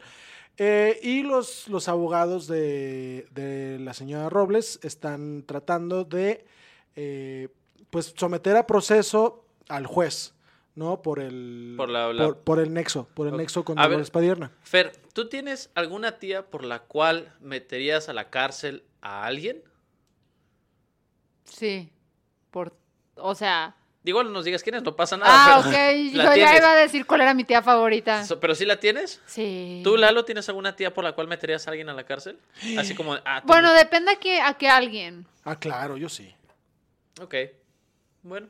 [0.57, 6.45] Eh, y los, los abogados de, de la señora Robles están tratando de
[6.95, 7.47] eh,
[7.89, 10.35] pues someter a proceso al juez,
[10.75, 11.01] ¿no?
[11.01, 13.39] Por el, Por la- la- por, por el nexo, por el Ok.
[13.39, 13.77] nexo con.
[13.77, 14.51] Dolores Padierna.
[14.61, 19.63] Fer, ¿tú tienes alguna tía por la cual meterías a la cárcel a alguien?
[21.45, 21.89] Sí.
[22.51, 22.75] Por,
[23.15, 23.75] o sea.
[24.03, 25.31] Digo, no nos digas quiénes, no pasa nada.
[25.55, 25.65] Ah, ok.
[25.71, 26.57] ¿la Yo ya tienes?
[26.57, 28.25] iba a decir cuál era mi tía favorita.
[28.25, 29.21] So- ¿Pero sí la tienes?
[29.25, 29.81] Sí.
[29.83, 32.37] ¿Tú, Lalo, tienes alguna tía por la cual meterías a alguien a la cárcel?
[32.77, 33.13] Así como...
[33.25, 33.73] Ah, Bueno, no.
[33.73, 35.25] depende a qué, a qué alguien.
[35.45, 36.35] Ah, claro, yo sí.
[37.21, 37.35] Ok.
[38.23, 38.47] Bueno.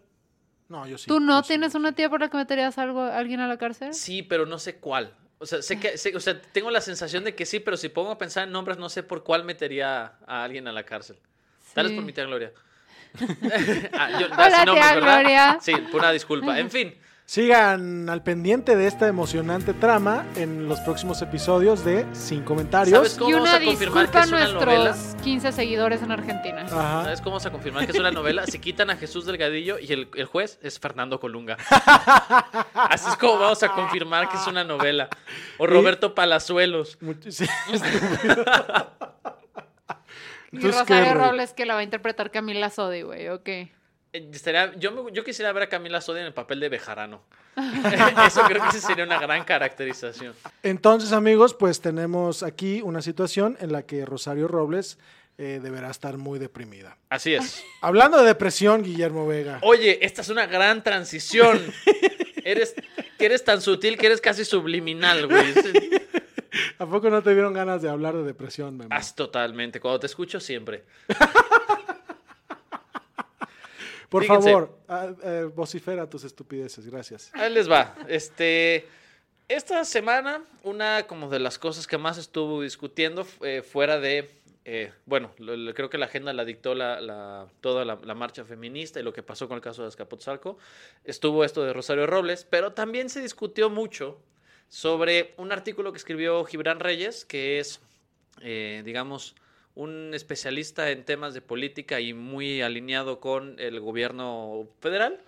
[0.69, 1.05] No, yo sí.
[1.07, 3.57] ¿Tú no sí, tienes una tía por la que meterías algo, a alguien a la
[3.57, 3.93] cárcel?
[3.93, 5.13] Sí, pero no sé cuál.
[5.37, 7.89] O sea, sé que, sé- o sea, tengo la sensación de que sí, pero si
[7.89, 11.17] pongo a pensar en nombres, no sé por cuál metería a alguien a la cárcel.
[11.75, 11.95] Tal vez Sí.
[11.97, 12.51] por mi tía Gloria.
[13.93, 15.19] Ah, yo- Hola, nombres, tía ¿verdad?
[15.21, 15.57] Gloria.
[15.61, 16.59] Sí, una disculpa.
[16.59, 16.93] En fin,
[17.25, 22.97] Sigan al pendiente de esta emocionante trama en los próximos episodios de Sin Comentarios.
[22.97, 24.95] ¿Sabes cómo y vamos una a confirmar que es una nuestros novela?
[25.23, 26.63] 15 seguidores en Argentina.
[26.65, 27.03] Ajá.
[27.05, 28.45] ¿Sabes cómo vamos a confirmar que es una novela?
[28.45, 31.55] Se quitan a Jesús Delgadillo y el, el juez es Fernando Colunga.
[32.73, 35.07] Así es como vamos a confirmar que es una novela.
[35.59, 36.99] O Roberto Palazuelos.
[36.99, 37.45] Much- sí.
[40.53, 41.13] Y Rosario ¿qué?
[41.13, 43.47] Robles que la va a interpretar Camila Sodi, güey, ok.
[43.49, 43.69] Eh,
[44.31, 47.23] estaría- yo, me- yo quisiera ver a Camila Sodia en el papel de Bejarano.
[48.27, 50.33] Eso creo que sí sería una gran caracterización.
[50.63, 54.97] Entonces, amigos, pues tenemos aquí una situación en la que Rosario Robles
[55.37, 56.97] eh, deberá estar muy deprimida.
[57.09, 57.63] Así es.
[57.81, 59.59] Hablando de depresión, Guillermo Vega.
[59.63, 61.59] Oye, esta es una gran transición.
[62.43, 62.75] Eres,
[63.17, 65.53] que eres tan sutil que eres casi subliminal, güey.
[66.79, 68.89] ¿A poco no te dieron ganas de hablar de depresión, Memo?
[68.93, 69.79] Haz totalmente.
[69.79, 70.83] Cuando te escucho siempre.
[74.09, 74.51] Por fíjense.
[74.51, 77.31] favor, ah, eh, vocifera tus estupideces, gracias.
[77.33, 77.95] Ahí les va.
[78.07, 78.85] Este,
[79.47, 84.29] esta semana, una como de las cosas que más estuvo discutiendo eh, fuera de,
[84.65, 88.13] eh, bueno, lo- lo- creo que la agenda la dictó la, la- toda la, la
[88.13, 90.59] marcha feminista y lo que pasó con el caso de Azcapotzalco,
[91.05, 94.19] estuvo esto de Rosario Robles, pero también se discutió mucho
[94.69, 97.81] sobre un artículo que escribió Gibran Reyes, que es,
[98.41, 99.35] eh, digamos,
[99.75, 105.21] un especialista en temas de política y muy alineado con el gobierno federal,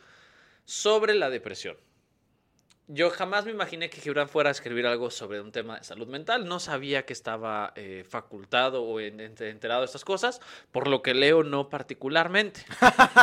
[0.66, 1.78] sobre la depresión.
[2.88, 6.08] Yo jamás me imaginé que Gibran fuera a escribir algo sobre un tema de salud
[6.08, 6.48] mental.
[6.48, 10.40] No sabía que estaba eh, facultado o en- en- enterado de estas cosas,
[10.72, 12.62] por lo que leo no particularmente.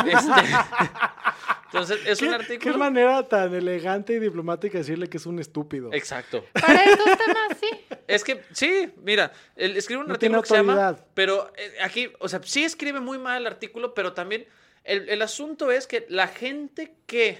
[0.05, 2.71] Este, entonces, es un ¿Qué, artículo.
[2.73, 5.91] qué manera tan elegante y diplomática decirle que es un estúpido.
[5.91, 6.45] Exacto.
[6.53, 7.67] Para estos temas, sí.
[8.07, 11.73] Es que sí, mira, él escribe un No artículo tiene que se llama, pero eh,
[11.81, 14.45] aquí, o sea, sí escribe muy mal el artículo, pero también
[14.83, 17.39] el, el asunto es que la gente que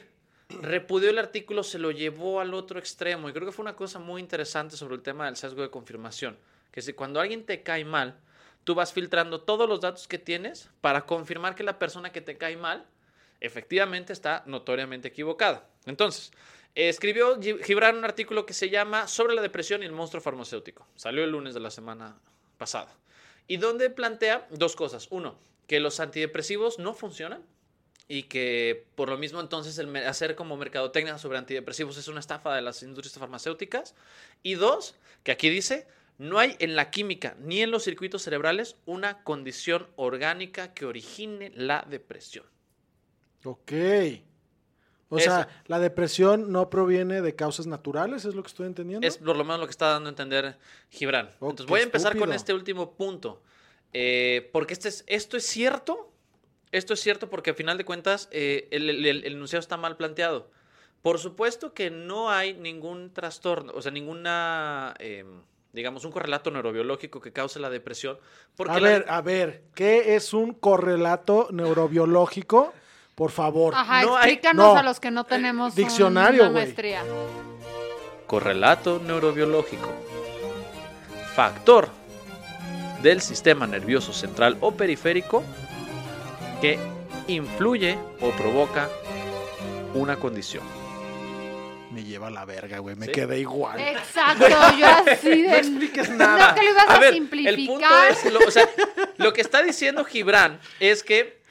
[0.50, 4.00] repudió el artículo se lo llevó al otro extremo y creo que fue una cosa
[4.00, 6.38] muy interesante sobre el tema del sesgo de confirmación,
[6.72, 8.20] que si cuando alguien te cae mal,
[8.64, 12.38] tú vas filtrando todos los datos que tienes para confirmar que la persona que te
[12.38, 12.86] cae mal
[13.42, 15.68] efectivamente está notoriamente equivocada.
[15.86, 16.32] Entonces,
[16.76, 20.88] escribió Gi- Gibran un artículo que se llama Sobre la depresión y el monstruo farmacéutico.
[20.96, 22.16] Salió el lunes de la semana
[22.58, 22.96] pasada.
[23.48, 25.08] Y donde plantea dos cosas.
[25.10, 25.36] Uno,
[25.68, 27.44] que los antidepresivos no funcionan
[28.08, 32.56] y que por lo mismo entonces el hacer como mercadotecnia sobre antidepresivos es una estafa
[32.56, 33.96] de las industrias farmacéuticas.
[34.42, 35.88] Y dos, que aquí dice,
[36.18, 41.52] no hay en la química ni en los circuitos cerebrales una condición orgánica que origine
[41.56, 42.46] la depresión.
[43.44, 43.72] Ok.
[45.10, 49.06] O sea, la depresión no proviene de causas naturales, es lo que estoy entendiendo.
[49.06, 50.58] Es por lo menos lo que está dando a entender
[50.90, 51.30] Gibran.
[51.40, 53.42] Oh, Entonces voy a empezar con este último punto.
[53.94, 56.13] Eh, porque este es, esto es cierto.
[56.74, 59.78] Esto es cierto porque al final de cuentas eh, el, el- el- el enunciado está
[59.78, 60.50] mal planteado.
[61.02, 65.24] Por supuesto que no hay ningún trastorno, o sea, ninguna, eh,
[65.74, 68.18] digamos, un correlato neurobiológico que cause la depresión.
[68.56, 72.74] Porque a la- ver, a ver, ¿qué es un correlato neurobiológico?
[73.16, 73.76] Por favor.
[73.76, 74.80] Ajá, No hay- explícanos no.
[74.80, 76.64] a los que no tenemos Diccionario, una güey.
[76.66, 77.04] maestría.
[78.26, 79.92] Correlato neurobiológico.
[81.36, 81.90] Factor
[83.02, 85.44] del sistema nervioso central o periférico
[86.64, 86.80] que
[87.28, 88.90] influye o provoca
[89.96, 90.64] una condición.
[91.92, 92.96] Me lleva a la verga, güey.
[92.96, 93.12] Me ¿Sí?
[93.12, 93.82] quedé igual.
[93.82, 94.48] Exacto,
[94.80, 95.50] yo así de.
[95.50, 96.48] No expliques nada.
[96.52, 97.68] No, que lo ibas a, A ver, el simplificar.
[97.68, 98.70] punto es, lo, o sea,
[99.18, 101.42] lo que está diciendo Gibran es que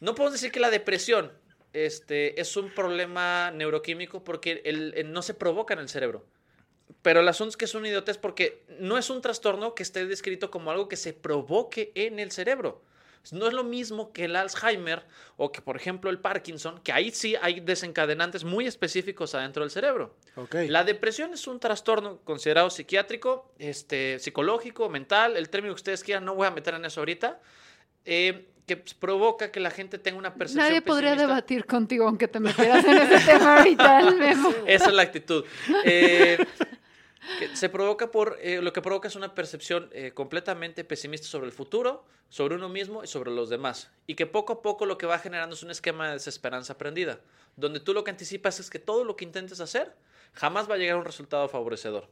[0.00, 1.30] no podemos decir que la depresión
[1.74, 6.24] este, es un problema neuroquímico porque el- el- no se provoca en el cerebro.
[7.02, 10.06] Pero el asunto es que es una idiotez porque no es un trastorno que esté
[10.06, 12.80] descrito como algo que se provoque en el cerebro.
[13.30, 15.04] No es lo mismo que el Alzheimer
[15.36, 19.70] o que, por ejemplo, el Parkinson, que ahí sí hay desencadenantes muy específicos adentro del
[19.70, 20.16] cerebro.
[20.68, 26.24] La depresión es un trastorno considerado psiquiátrico, este, psicológico, mental, el término que ustedes quieran,
[26.24, 27.38] no voy a meter en eso ahorita,
[28.04, 31.26] eh, que provoca que la gente tenga una percepción Nadie podría pesimista.
[31.34, 34.00] debatir contigo aunque te metieras en ese tema ahorita.
[34.66, 35.44] Esa es la actitud.
[35.84, 36.38] Eh,
[37.54, 41.52] se provoca por, eh, lo que provoca es una percepción eh, completamente pesimista sobre el
[41.52, 43.90] futuro, sobre uno mismo y sobre los demás.
[44.06, 47.20] Y que poco a poco lo que va generando es un esquema de desesperanza aprendida,
[47.56, 49.94] donde tú lo que anticipas es que todo lo que intentes hacer
[50.32, 52.08] jamás va a llegar a un resultado favorecedor.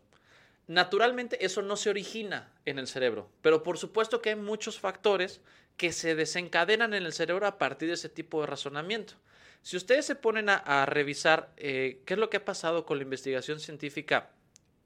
[0.67, 5.41] Naturalmente eso no se origina en el cerebro, pero por supuesto que hay muchos factores
[5.77, 9.15] que se desencadenan en el cerebro a partir de ese tipo de razonamiento.
[9.63, 12.99] Si ustedes se ponen a, a revisar eh, qué es lo que ha pasado con
[12.99, 14.31] la investigación científica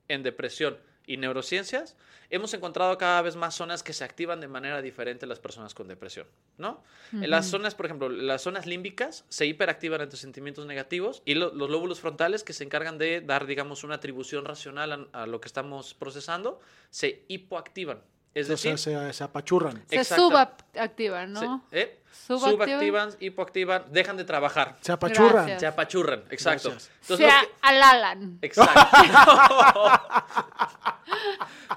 [0.09, 1.96] en depresión y neurociencias,
[2.30, 5.74] hemos encontrado cada vez más zonas que se activan de manera diferente en las personas
[5.74, 6.26] con depresión,
[6.57, 6.82] ¿no?
[7.12, 11.52] En las zonas, por ejemplo, las zonas límbicas se hiperactivan ante sentimientos negativos y lo-
[11.52, 15.40] los lóbulos frontales que se encargan de dar, digamos, una atribución racional a, a lo
[15.42, 16.59] que estamos procesando,
[16.90, 18.00] se hipoactivan.
[18.35, 19.82] Es o decir, sea, se, se apachurran.
[19.89, 20.24] Se Exacto.
[20.28, 21.64] subactiva, ¿no?
[21.70, 22.01] se- ¿eh?
[22.26, 22.68] Subactivan.
[22.68, 24.76] subactivan, hipoactivan, dejan de trabajar.
[24.80, 25.32] Se apachurran.
[25.47, 25.61] Gracias.
[25.61, 26.68] Se apachurran, exacto.
[26.70, 27.30] Entonces, Se que-
[27.62, 28.39] alalan.
[28.43, 28.80] Exacto.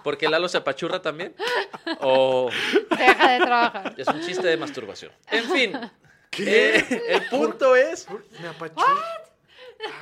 [0.04, 1.36] Porque Lalo se apachurra también.
[2.02, 2.50] O
[2.98, 3.94] Deja de trabajar.
[3.98, 5.12] es un chiste de masturbación.
[5.30, 5.80] En fin.
[6.40, 8.08] eh, el punto es.
[8.42, 8.86] Me apachurra.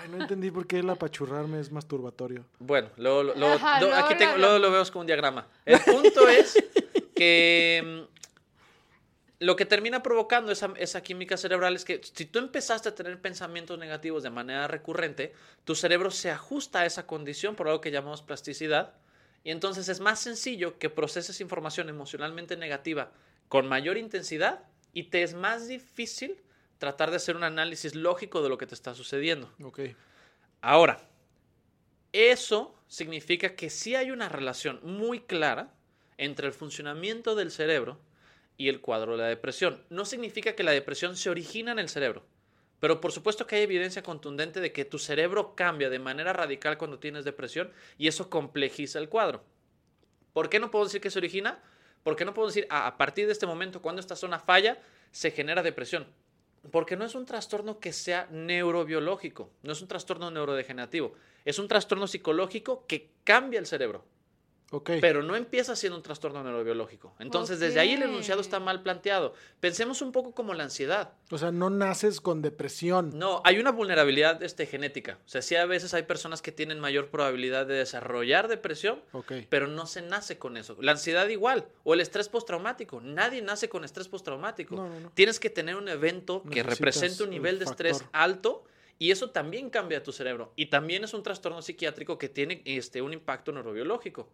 [0.01, 2.45] Ay, no entendí por qué el apachurrarme es masturbatorio.
[2.59, 5.47] Bueno, luego, lo- lo- Ajá, aquí tengo, lo- luego lo vemos con un diagrama.
[5.65, 6.55] El punto es
[7.15, 8.15] que mm,
[9.39, 13.19] lo que termina provocando esa, esa química cerebral es que si tú empezaste a tener
[13.19, 15.33] pensamientos negativos de manera recurrente,
[15.65, 18.93] tu cerebro se ajusta a esa condición por algo que llamamos plasticidad.
[19.43, 23.11] Y entonces es más sencillo que proceses información emocionalmente negativa
[23.49, 24.63] con mayor intensidad
[24.93, 26.37] y te es más difícil
[26.77, 29.51] tratar de hacer un análisis lógico de lo que te está sucediendo.
[29.61, 29.79] Ok.
[30.61, 30.99] Ahora,
[32.13, 35.73] eso significa que sí hay una relación muy clara
[36.17, 37.99] entre el funcionamiento del cerebro
[38.57, 39.83] y el cuadro de la depresión.
[39.89, 42.25] No significa que la depresión se origina en el cerebro,
[42.79, 46.77] Pero por supuesto que hay evidencia contundente de que tu cerebro cambia de manera radical
[46.77, 49.43] cuando tienes depresión y eso complejiza el cuadro.
[50.33, 51.63] ¿Por qué no puedo decir que se origina?
[52.03, 55.31] Porque no puedo decir "Ah, a partir de este momento, cuando esta zona falla, se
[55.31, 56.07] genera depresión.
[56.71, 61.13] Porque no es un trastorno que sea neurobiológico, no es un trastorno neurodegenerativo,
[61.45, 64.03] es un trastorno psicológico que cambia el cerebro.
[64.83, 67.13] Pero no empieza siendo un trastorno neurobiológico.
[67.19, 69.33] Entonces, desde ahí el enunciado está mal planteado.
[69.59, 71.13] Pensemos un poco como la ansiedad.
[71.29, 73.11] O sea, no naces con depresión.
[73.13, 75.19] No, hay una vulnerabilidad este, genética.
[75.25, 79.01] O sea, sí a veces hay personas que tienen mayor probabilidad de desarrollar depresión,
[79.49, 80.77] pero no se nace con eso.
[80.79, 83.01] La ansiedad igual, o el estrés postraumático.
[83.01, 84.75] Nadie nace con estrés postraumático.
[84.75, 85.09] No, no, no.
[85.11, 88.63] Tienes que tener un evento que represente un un nivel de estrés alto
[88.97, 90.53] y eso también cambia tu cerebro.
[90.55, 94.29] Y también es un trastorno psiquiátrico que tiene este, un impacto neurobiológico.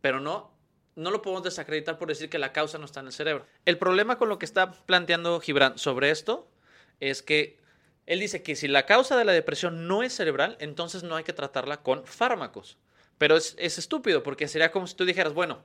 [0.00, 0.52] Pero no,
[0.96, 3.46] no lo podemos desacreditar por decir que la causa no está en el cerebro.
[3.64, 6.48] El problema con lo que está planteando Gibran sobre esto
[7.00, 7.58] es que
[8.06, 11.24] él dice que si la causa de la depresión no es cerebral, entonces no hay
[11.24, 12.78] que tratarla con fármacos.
[13.18, 15.62] Pero es, es estúpido porque sería como si tú dijeras, bueno,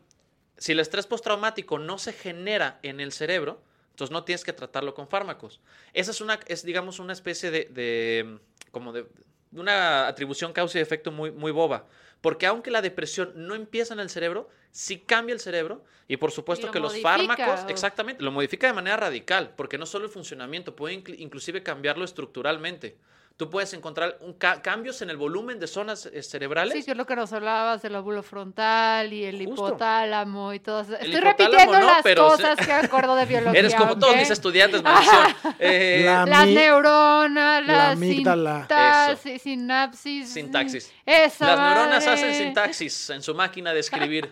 [0.58, 3.62] si el estrés postraumático no se genera en el cerebro,
[3.92, 5.62] entonces no tienes que tratarlo con fármacos.
[5.94, 8.40] Esa es una, es digamos una especie de, de
[8.72, 9.06] como de,
[9.52, 11.86] una atribución causa y efecto muy, muy boba.
[12.24, 16.32] Porque aunque la depresión no empieza en el cerebro, sí cambia el cerebro y por
[16.32, 20.12] supuesto lo que los fármacos, exactamente, lo modifica de manera radical, porque no solo el
[20.12, 22.96] funcionamiento, puede inclu- inclusive cambiarlo estructuralmente.
[23.36, 26.86] Tú puedes encontrar un ca- cambios en el volumen de zonas eh, cerebrales.
[26.86, 29.70] Sí, es lo que nos hablabas del lóbulo frontal y el Justo.
[29.70, 30.88] hipotálamo y todas.
[30.90, 33.60] Estoy hipotálamo repitiendo no, las pero cosas que acuerdo de biología.
[33.60, 35.36] Eres como todos mis estudiantes, maldición.
[35.60, 38.60] Eh, La- Las neuronas, la la amígdala.
[38.68, 40.30] sintaxis, sinapsis.
[40.32, 40.92] Sintaxis.
[41.04, 44.32] Esa Las neuronas hacen sintaxis en su máquina de escribir.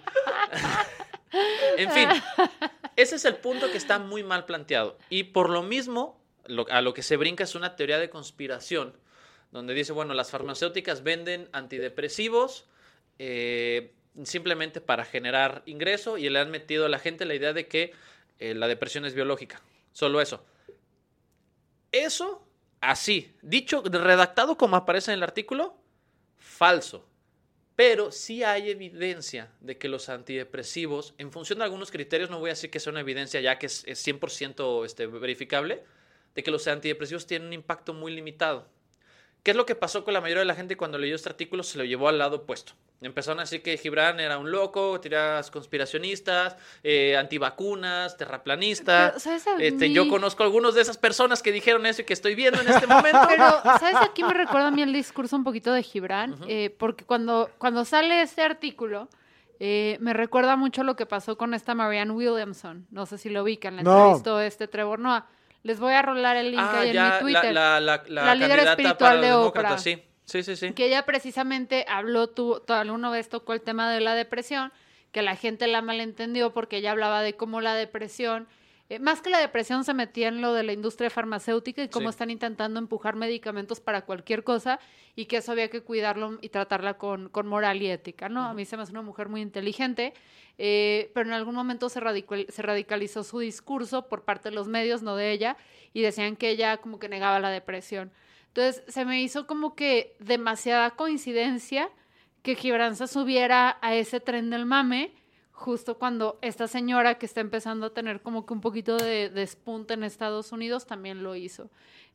[1.77, 2.07] en fin,
[2.95, 4.97] ese es el punto que está muy mal planteado.
[5.09, 6.20] Y por lo mismo,
[6.69, 8.97] a lo que se brinca es una teoría de conspiración,
[9.51, 12.65] donde dice, bueno, las farmacéuticas venden antidepresivos
[13.19, 13.93] eh,
[14.23, 17.93] simplemente para generar ingreso y le han metido a la gente la idea de que
[18.39, 19.61] eh, la depresión es biológica.
[19.91, 20.45] Solo eso.
[21.91, 22.45] Eso,
[22.79, 25.77] así, dicho, redactado como aparece en el artículo,
[26.37, 27.07] falso.
[27.75, 32.49] Pero sí hay evidencia de que los antidepresivos, en función de algunos criterios, no voy
[32.49, 35.83] a decir que sea una evidencia ya que es, es 100% este, verificable,
[36.36, 38.67] de que los antidepresivos tienen un impacto muy limitado.
[39.43, 41.63] ¿Qué es lo que pasó con la mayoría de la gente cuando leyó este artículo?
[41.63, 42.73] Se lo llevó al lado opuesto.
[43.01, 49.09] Empezaron a decir que Gibran era un loco, tiras conspiracionistas, eh, antivacunas, terraplanistas.
[49.13, 49.95] Pero, ¿sabes a Este, mí?
[49.95, 52.86] Yo conozco algunas de esas personas que dijeron eso y que estoy viendo en este
[52.86, 53.19] momento.
[53.27, 53.95] Pero, ¿sabes?
[53.95, 57.84] Aquí me recuerda a mí el discurso un poquito de Gibran, eh, porque cuando, cuando
[57.86, 59.09] sale este artículo,
[59.59, 62.86] eh, me recuerda mucho lo que pasó con esta Marianne Williamson.
[62.91, 63.97] No sé si lo ubican, la No.
[64.03, 65.27] entrevistó este Trevor Noah.
[65.64, 67.53] Les voy a rolar el link Ah, ahí en mi Twitter.
[67.53, 69.78] la, la, la La líder espiritual de Oprah.
[69.78, 70.01] sí.
[70.26, 70.72] Sí, sí, sí.
[70.72, 74.72] que ella precisamente habló, tuvo, to- alguna vez tocó el tema de la depresión,
[75.12, 78.47] que la gente la malentendió porque ella hablaba de cómo la depresión,
[78.93, 82.09] eh, más que la depresión se metía en lo de la industria farmacéutica y cómo
[82.09, 82.15] Sí.
[82.15, 84.79] están intentando empujar medicamentos para cualquier cosa
[85.15, 88.43] y que eso había que cuidarlo y tratarla con, con moral y ética, ¿no?
[88.43, 90.13] A mí se me hace una mujer muy inteligente,
[90.57, 94.67] eh, pero en algún momento se, radical- se radicalizó su discurso por parte de los
[94.67, 95.55] medios, no de ella,
[95.93, 98.11] y decían que ella como que negaba la depresión.
[98.47, 101.89] Entonces se me hizo como que demasiada coincidencia
[102.43, 105.13] que Gibran se subiera a ese tren del mame
[105.62, 109.93] justo cuando esta señora que está empezando a tener como que un poquito de despunte
[109.93, 111.70] en Estados Unidos también lo hizo.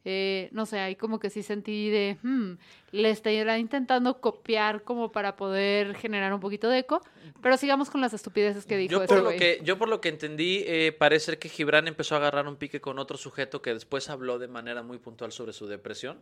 [0.05, 2.53] Eh, no sé, ahí como que sí sentí de, hmm,
[2.93, 7.01] le estará intentando copiar como para poder generar un poquito de eco,
[7.41, 10.01] pero sigamos con las estupideces que dijo Yo este por, lo que, yo por lo
[10.01, 13.63] que entendí, eh, parece ser que Gibran empezó a agarrar un pique con otro sujeto
[13.63, 16.19] que después habló de manera muy puntual sobre su depresión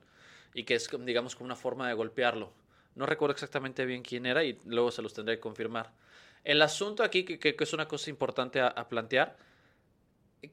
[0.55, 2.53] y que es, digamos, como una forma de golpearlo.
[2.95, 5.91] No recuerdo exactamente bien quién era y luego se los tendré que confirmar.
[6.45, 9.36] El asunto aquí, que, es una cosa importante a, plantear,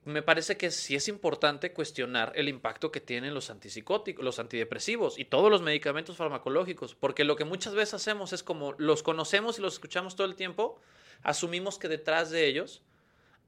[0.05, 5.19] me parece que sí es importante cuestionar el impacto que tienen los antipsicóticos, los antidepresivos
[5.19, 9.59] y todos los medicamentos farmacológicos, porque lo que muchas veces hacemos es como los conocemos
[9.59, 10.79] y los escuchamos todo el tiempo,
[11.23, 12.81] asumimos que detrás de ellos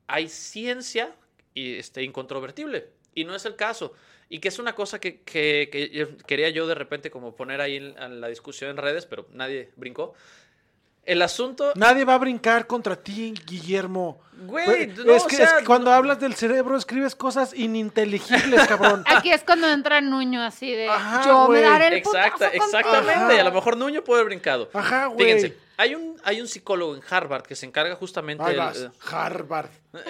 [0.08, 1.16] hay ciencia
[1.54, 3.94] y, este, incontrovertible, y no es el caso.
[4.28, 8.20] Y que es una cosa que, que- quería yo de repente como poner ahí en
[8.20, 10.14] la discusión en redes, pero nadie brincó.
[11.06, 11.74] El asunto...
[11.76, 14.22] Nadie va a brincar contra ti, Guillermo.
[14.46, 17.14] Güey, Pues, no, es o que, sea, es que cuando no- hablas del cerebro escribes
[17.16, 19.04] cosas ininteligibles, cabrón.
[19.08, 21.62] Aquí es cuando entra Nuño así de, Ajá, yo güey.
[21.62, 22.66] me daré el Exacta, putazo contigo".
[22.66, 23.34] exactamente.
[23.34, 23.42] Ajá.
[23.42, 24.70] A lo mejor Nuño puede haber brincado.
[24.74, 25.26] Ajá, güey.
[25.34, 29.70] Fíjense, Hay un, hay un psicólogo en Harvard que se encarga justamente del- vas, Harvard.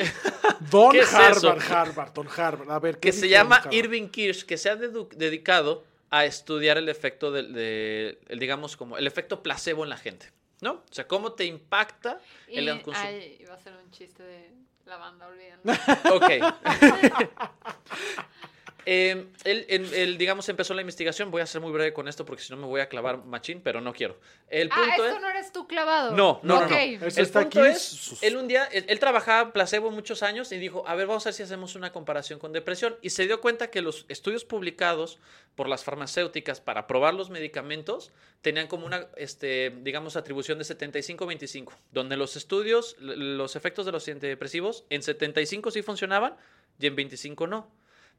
[0.69, 1.73] Don ¿Qué es Harvard, eso?
[1.73, 2.71] Harvard, Don Harvard.
[2.71, 3.73] A ver, ¿qué que se llama Harvard?
[3.73, 8.97] Irving Kirsch, que se ha dedicado a estudiar el efecto del, de- el, digamos, como
[8.97, 10.27] el efecto placebo en la gente,
[10.63, 10.71] ¿no?
[10.71, 13.05] O sea, cómo te impacta Y, el consumo.
[13.05, 14.51] ay, iba a ser un chiste de
[14.85, 15.61] la banda, olvídenlo.
[16.15, 16.31] Ok.
[18.85, 21.31] Eh, él, él- él, digamos, empezó la investigación.
[21.31, 23.61] Voy a ser muy breve con esto porque si no me voy a clavar machín,
[23.61, 24.19] pero no quiero.
[24.49, 25.21] El ah, punto esto es...
[25.21, 26.11] no eres tú clavado.
[26.11, 26.75] No, no, no, no.
[26.75, 30.23] Eso El está punto aquí, es, él un día, él, él trabajaba en placebo muchos
[30.23, 32.95] años y dijo, a ver, vamos a ver si hacemos una comparación con depresión.
[33.01, 35.19] Y se dio cuenta que los estudios publicados
[35.55, 38.11] por las farmacéuticas para probar los medicamentos
[38.41, 44.07] tenían como una, este, digamos, atribución de 75-25, donde los estudios, los efectos de los
[44.07, 46.35] antidepresivos, en 75 sí funcionaban
[46.79, 47.71] y en 25 no.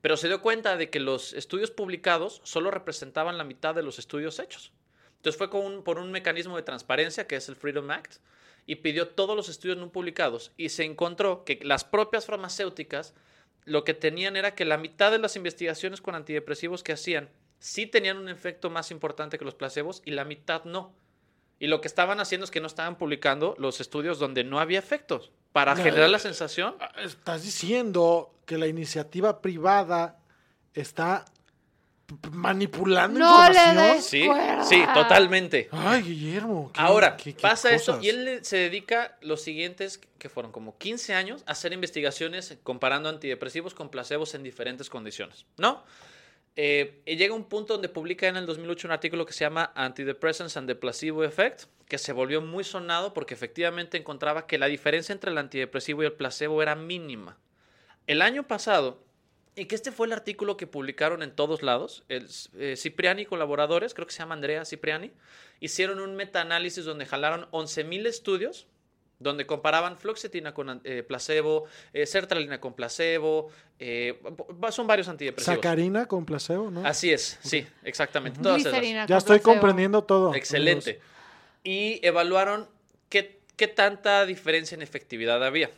[0.05, 3.99] Pero se dio cuenta de que los estudios publicados solo representaban la mitad de los
[3.99, 4.71] estudios hechos.
[5.17, 8.17] Entonces fue por un mecanismo de transparencia que es el Freedom Act
[8.67, 13.15] y pidió todos los estudios no publicados y se encontró que las propias farmacéuticas
[13.65, 17.87] lo que tenían era que la mitad de las investigaciones con antidepresivos que hacían sí
[17.87, 20.95] tenían un efecto más importante que los placebos y la mitad no.
[21.59, 24.81] Y lo que estaban haciendo es que no estaban publicando los estudios donde no había
[24.81, 25.85] efectos para No.
[25.85, 30.19] generar la sensación Ah, Estás diciendo que la iniciativa privada
[30.75, 31.25] está
[32.33, 33.77] manipulando No le información.
[33.97, 34.65] des- Sí, Cuerda.
[34.65, 35.69] sí, totalmente.
[35.71, 36.71] Ay, Guillermo.
[36.75, 38.05] qué- Ahora, qué- qué pasa esto cosas.
[38.05, 43.09] y él se dedica los siguientes, que fueron como 15 años, a hacer investigaciones comparando
[43.09, 45.85] antidepresivos con placebos en diferentes condiciones, ¿no?
[46.57, 50.57] Eh, llega un punto donde publica en el 2008 un artículo que se llama Antidepressants
[50.57, 55.13] and the Placebo Effect, que se volvió muy sonado porque efectivamente encontraba que la diferencia
[55.13, 57.39] entre el antidepresivo y el placebo era mínima.
[58.07, 59.03] El año pasado,
[59.57, 63.27] y que este fue el artículo que publicaron en todos lados, el eh, Cipriani y
[63.27, 65.13] colaboradores, creo que se llama Andrea Cipriani,
[65.61, 68.67] hicieron un metaanálisis donde jalaron 11.000 estudios
[69.19, 74.21] donde comparaban fluoxetina con eh, placebo, eh, sertralina con placebo, eh,
[74.71, 75.57] son varios antidepresivos.
[75.57, 76.85] Sacarina con placebo, ¿no?
[76.87, 78.41] Así es, sí, exactamente.
[78.41, 78.73] todas esas.
[78.73, 79.53] Glicerina ya con estoy placebo.
[79.53, 80.35] comprendiendo todo.
[80.35, 80.91] Excelente.
[80.91, 81.09] amigos.
[81.65, 82.69] Y evaluaron
[83.09, 85.71] qué, qué tanta diferencia en efectividad había.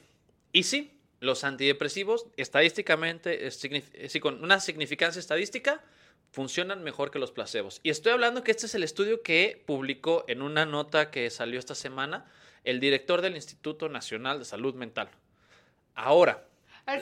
[0.53, 5.83] Y sí, los antidepresivos estadísticamente, es eh, sí, con una significancia estadística,
[6.31, 7.81] funcionan mejor que los placebos.
[7.83, 11.59] Y estoy hablando que este es el estudio que publicó en una nota que salió
[11.59, 12.27] esta semana
[12.65, 15.09] el director del Instituto Nacional de Salud Mental.
[15.95, 16.47] Ahora,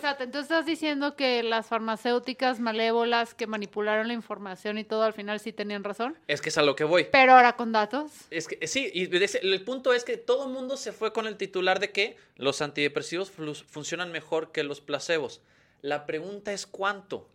[0.01, 5.13] Sata, entonces estás diciendo que las farmacéuticas malévolas que manipularon la información y todo al
[5.13, 7.07] final sí tenían razón, es que es a lo que voy.
[7.13, 8.11] pero ahora con datos.
[8.31, 11.37] Es que sí, y el punto es que todo el mundo se fue con el
[11.37, 15.43] titular de que los antidepresivos funcionan mejor que los placebos.
[15.83, 17.29] La pregunta es cuánto.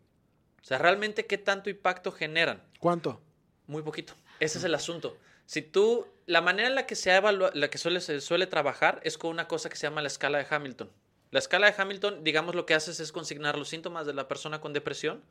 [0.62, 2.62] O sea, realmente qué tanto impacto generan.
[2.80, 3.22] ¿Cuánto?
[3.68, 4.14] Muy poquito.
[4.40, 5.18] Ese es el asunto.
[5.46, 9.00] Si tú, la manera en la que se evalúa, la que suele, se suele trabajar
[9.04, 10.90] es con una cosa que se llama la escala de Hamilton.
[11.32, 14.60] La escala de Hamilton, digamos, lo que haces es consignar los síntomas de la persona
[14.62, 15.22] con depresión.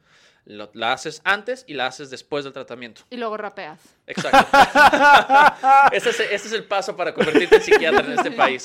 [0.45, 3.03] Lo- la haces antes y la haces después del tratamiento.
[3.11, 3.81] Y luego rapeas.
[4.07, 4.47] Exacto.
[5.93, 8.62] ese, es, ese es el paso para convertirte en psiquiatra en este país.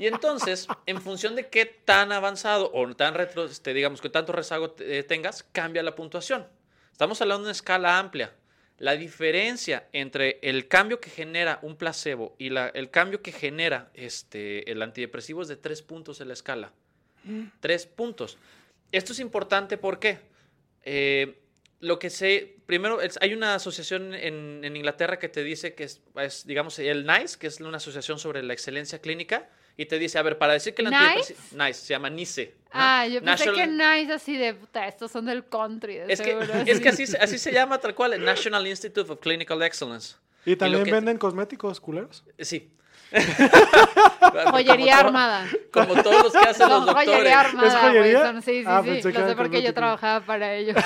[0.00, 4.32] Y entonces, en función de qué tan avanzado o tan retro, este, digamos, que tanto
[4.32, 6.46] rezago eh, tengas, cambia la puntuación.
[6.90, 8.32] Estamos hablando de una escala amplia.
[8.78, 13.90] La diferencia entre el cambio que genera un placebo y la- el cambio que genera
[13.92, 16.72] este, el antidepresivo es de tres puntos en la escala.
[17.60, 18.38] Tres puntos.
[18.92, 20.18] Esto es importante porque
[20.82, 21.42] eh,
[21.80, 25.84] lo que sé, primero, es- hay una asociación en, en Inglaterra que te dice que
[25.84, 29.50] es, es, digamos, el NICE, que es una asociación sobre la excelencia clínica,
[29.80, 30.96] y te dice, a ver, para decir que el ¿NICE?
[31.02, 31.40] antidepresivo...
[31.64, 32.54] NICE, se llama NICE.
[32.64, 32.70] ¿no?
[32.72, 35.94] Ah, yo pensé National- que nice así de puta, estos son del country.
[35.96, 38.66] de Es que, seguro, es que así, se- así se llama tal cual, el National
[38.66, 40.16] Institute of Clinical Excellence.
[40.44, 42.24] ¿Y también que- venden cosméticos culeros?
[42.38, 42.70] Sí.
[44.50, 45.48] Joyería Como armada.
[45.72, 47.08] Como todos los que hacen los doctores.
[47.10, 48.00] joyería armada, ¿Es joyería?
[48.20, 49.02] güey, son- Sí, sí, Ah, sí.
[49.12, 50.76] Lo sé porque yo trabajaba para ellos.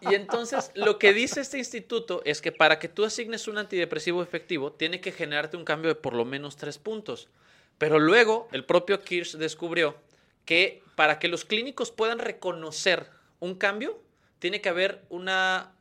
[0.00, 4.22] Y entonces lo que dice este instituto es que para que tú asignes un antidepresivo
[4.22, 7.28] efectivo, tiene que generarte un cambio de por lo menos tres puntos.
[7.78, 9.96] Pero luego el propio Kirsch descubrió
[10.44, 13.10] que para que los clínicos puedan reconocer
[13.40, 14.00] un cambio,
[14.38, 15.72] tiene que haber una,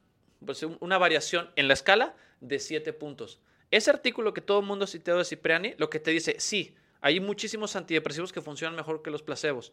[0.45, 3.39] pues, un- una variación en la escala de siete puntos.
[3.71, 6.75] Ese artículo que todo el mundo ha citado de Cipriani, lo que te dice, sí,
[7.01, 9.71] hay muchísimos antidepresivos que funcionan mejor que los placebos,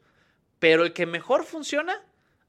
[0.58, 2.02] pero el que mejor funciona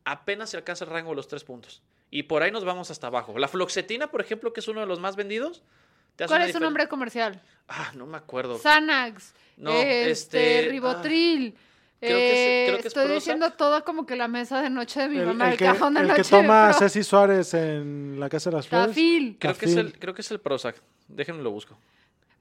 [0.06, 1.82] apenas se alcanza el rango de los tres puntos.
[2.12, 3.38] Y por ahí nos vamos hasta abajo.
[3.39, 5.64] La fluoxetina, por ejemplo, que es uno de los más vendidos.
[6.16, 7.41] te hace ¿Cuál es su nombre comercial?
[7.68, 8.60] Ah, no me acuerdo.
[8.60, 9.34] Xanax.
[9.58, 11.56] No, este, este, Ribotril.
[12.04, 14.70] Creo que es- Eh, creo que es estoy diciendo todo como que la mesa de
[14.70, 16.74] noche de mi El, mamá, el el, que, cajón de el noche que toma de.
[16.76, 18.88] Ceci Suárez en la Casa de las Flores.
[18.89, 19.38] Tafil.
[19.39, 20.76] Creo que, es el, creo que es el Prozac.
[21.08, 21.78] Déjenme lo busco.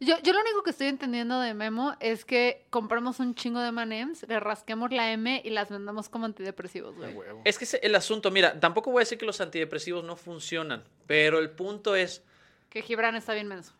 [0.01, 3.69] Yo, yo lo único que estoy entendiendo de Memo es que compramos un chingo de
[3.69, 7.15] M&M's, le rasquemos la M y las vendamos como antidepresivos, güey.
[7.45, 10.83] Es que es el asunto, mira, tampoco voy a decir que los antidepresivos no funcionan,
[11.07, 12.25] pero el punto es,
[12.69, 13.75] Que Gibran está bien menso.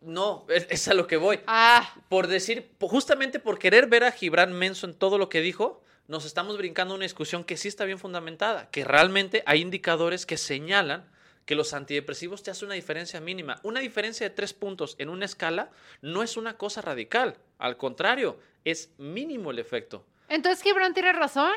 [0.00, 1.40] No, es, es a lo que voy.
[1.46, 5.82] Ah, Por decir, justamente por querer ver a Gibran Menso en todo lo que dijo,
[6.06, 10.36] nos estamos brincando una discusión que sí está bien fundamentada, que realmente hay indicadores que
[10.36, 11.04] señalan
[11.44, 13.58] que los antidepresivos te hacen una diferencia mínima.
[13.62, 15.70] Una diferencia de tres puntos en una escala
[16.02, 20.04] no es una cosa radical, al contrario, es mínimo el efecto.
[20.28, 21.52] entonces Gibran tiene razón.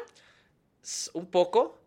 [1.13, 1.77] Un poco,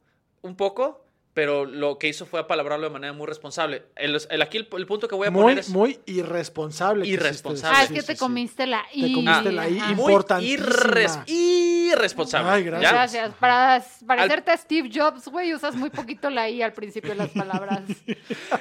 [0.43, 3.83] un poco, pero lo que hizo fue apalabrarlo de manera muy responsable.
[3.97, 7.07] El, el- aquí el, el punto que voy a Muy, poner es muy irresponsable.
[7.07, 7.77] Irresponsable.
[7.79, 8.25] Ah, es que Sí, te sí, sí.
[8.25, 9.03] comiste la I.
[9.03, 9.79] Te comiste la I.
[9.91, 10.67] Importantísima.
[10.67, 12.51] irres- irresponsable.
[12.51, 12.91] Ay, gracias.
[12.91, 12.97] ¿Ya?
[12.97, 13.35] Gracias.
[13.41, 17.31] Para Al- parecerte Steve Jobs, güey, usas muy poquito la I al principio de las
[17.35, 17.83] palabras.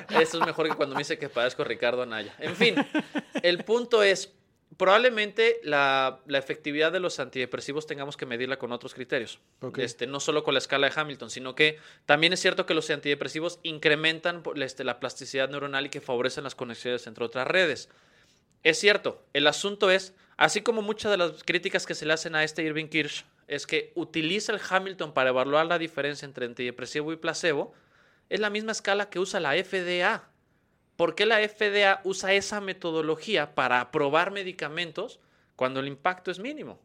[0.10, 2.34] Eso es mejor que cuando me dice que parezco Ricardo Anaya.
[2.40, 2.76] En fin,
[3.42, 4.34] el punto es,
[4.78, 9.40] probablemente la, la efectividad de los antidepresivos tengamos que medirla con otros criterios.
[9.78, 12.90] Este, no solo con la escala de Hamilton, sino que también es cierto que los
[12.90, 17.90] antidepresivos incrementan este, la plasticidad neuronal y que favorecen las conexiones entre otras redes.
[18.64, 22.36] Es cierto, el asunto es, así como muchas de las críticas que se le hacen
[22.36, 27.12] a este Irving Kirsch, es que utiliza el Hamilton para evaluar la diferencia entre antidepresivo
[27.12, 27.74] y placebo,
[28.30, 30.24] es la misma escala que usa la FDA.
[30.96, 35.20] ¿Por qué la FDA usa esa metodología para aprobar medicamentos
[35.56, 36.80] cuando el impacto es mínimo?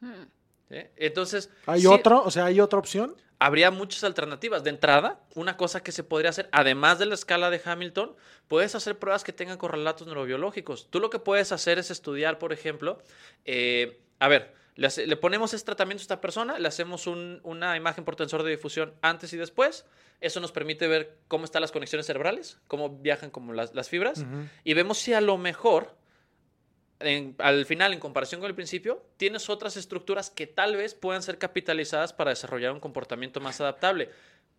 [0.00, 0.76] ¿Sí?
[0.96, 2.22] Entonces, ¿Hay sí, otro?
[2.24, 3.16] O sea, ¿hay otra opción?
[3.38, 4.64] habría muchas alternativas.
[4.64, 8.16] De entrada, una cosa que se podría hacer, además de la escala de Hamilton,
[8.48, 10.88] puedes hacer pruebas que tengan correlatos neurobiológicos.
[10.90, 13.02] Tú lo que puedes hacer es estudiar, por ejemplo,
[13.44, 17.40] eh, a ver, le, hace- le ponemos este tratamiento a esta persona, le hacemos un-
[17.42, 19.84] una imagen por tensor de difusión antes y después.
[20.20, 24.24] Eso nos permite ver cómo están las conexiones cerebrales, cómo viajan como las, las fibras,
[24.64, 25.96] y vemos si a lo mejor
[27.00, 31.22] en- al final, en comparación con el principio, tienes otras estructuras que tal vez puedan
[31.22, 34.10] ser capitalizadas para desarrollar un comportamiento más adaptable.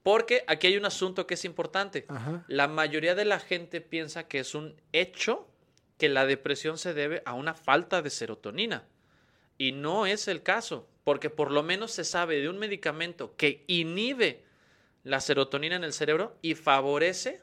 [0.03, 2.05] Porque aquí hay un asunto que es importante.
[2.47, 5.49] La mayoría de la gente piensa que es un hecho
[5.97, 8.85] que la depresión se debe a una falta de serotonina.
[9.59, 13.65] Y no es el caso, porque por lo menos se sabe de un medicamento que
[13.67, 14.41] inhibe
[15.03, 17.41] la serotonina en el cerebro y favorece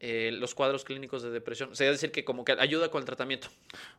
[0.00, 1.70] eh, los cuadros clínicos de depresión.
[1.72, 3.48] O sea, es decir, que como que ayuda con el tratamiento.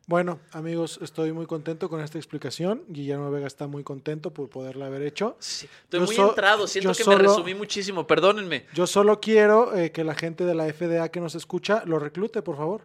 [0.07, 2.83] Bueno, amigos, estoy muy contento con esta explicación.
[2.87, 5.35] Guillermo Vega está muy contento por poderla haber hecho.
[5.39, 8.65] Sí, estoy Yo muy so- entrado, siento que solo- me resumí muchísimo, perdónenme.
[8.73, 12.41] Yo solo quiero eh, que la gente de la FDA que nos escucha lo reclute,
[12.41, 12.81] por favor.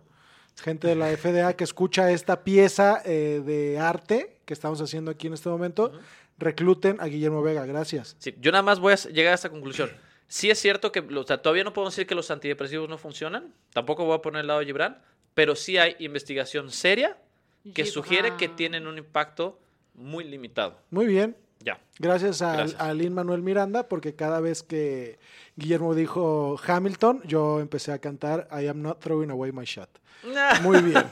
[0.62, 5.28] Gente de la FDA que escucha esta pieza eh, de arte que estamos haciendo aquí
[5.28, 5.92] en este momento,
[6.36, 7.64] recluten a Guillermo Vega.
[7.66, 8.16] Gracias.
[8.18, 9.90] Sí, yo nada más voy a llegar a esta conclusión.
[10.26, 13.54] Sí es cierto que o sea, todavía no podemos decir que los antidepresivos no funcionan,
[13.72, 14.98] tampoco voy a poner el lado de Gibran,
[15.34, 17.16] pero sí hay investigación seria
[17.62, 17.92] que Gibran.
[17.92, 19.58] sugiere que tienen un impacto
[19.94, 20.78] muy limitado.
[20.90, 21.36] Muy bien.
[21.60, 21.78] Ya.
[21.98, 22.80] Gracias a, Gracias.
[22.80, 25.18] a Lin Manuel Miranda, porque cada vez que
[25.56, 29.88] Guillermo dijo Hamilton, yo empecé a cantar I am not throwing away my shot.
[30.62, 31.04] Muy bien.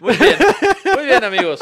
[0.00, 0.36] Muy bien,
[0.96, 1.60] muy bien amigos.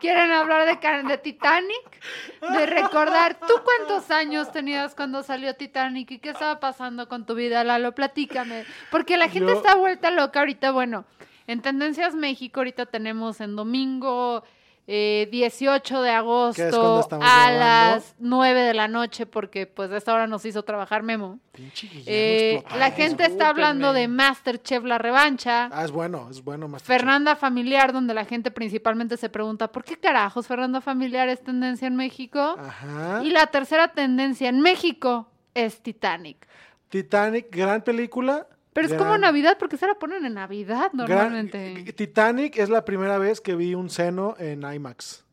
[0.00, 2.00] ¿Quieren hablar de, Titanic?
[2.40, 7.34] De recordar, ¿tú cuántos años tenías cuando salió Titanic y qué estaba pasando con tu
[7.34, 7.94] vida, Lalo?
[7.94, 8.64] Platícame.
[8.90, 10.72] Porque la gente Yo- está vuelta loca ahorita.
[10.72, 11.04] Bueno,
[11.46, 14.44] en Tendencias México ahorita tenemos en domingo
[14.86, 17.58] eh, 18 de agosto a grabando.
[17.58, 21.38] las 9 de la noche porque pues a esta hora nos hizo trabajar Memo.
[21.52, 25.70] Pinche Eh, la gente está hablando de Masterchef La Revancha.
[25.72, 26.68] Ah, es bueno, es bueno.
[26.68, 26.98] Masterchef.
[26.98, 31.88] Fernanda Familiar, donde la gente principalmente se pregunta, ¿por qué carajos Fernanda Familiar es tendencia
[31.88, 32.56] en México?
[32.58, 33.22] Ajá.
[33.24, 36.46] Y la tercera tendencia en México es Titanic.
[36.90, 38.46] Titanic, gran película.
[38.74, 41.92] Pero es como Navidad, porque se la ponen en Navidad gran- normalmente.
[41.94, 45.24] Titanic es la primera vez que vi un seno en IMAX.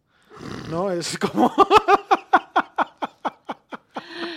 [0.69, 0.89] ¿No?
[0.91, 1.53] Es como.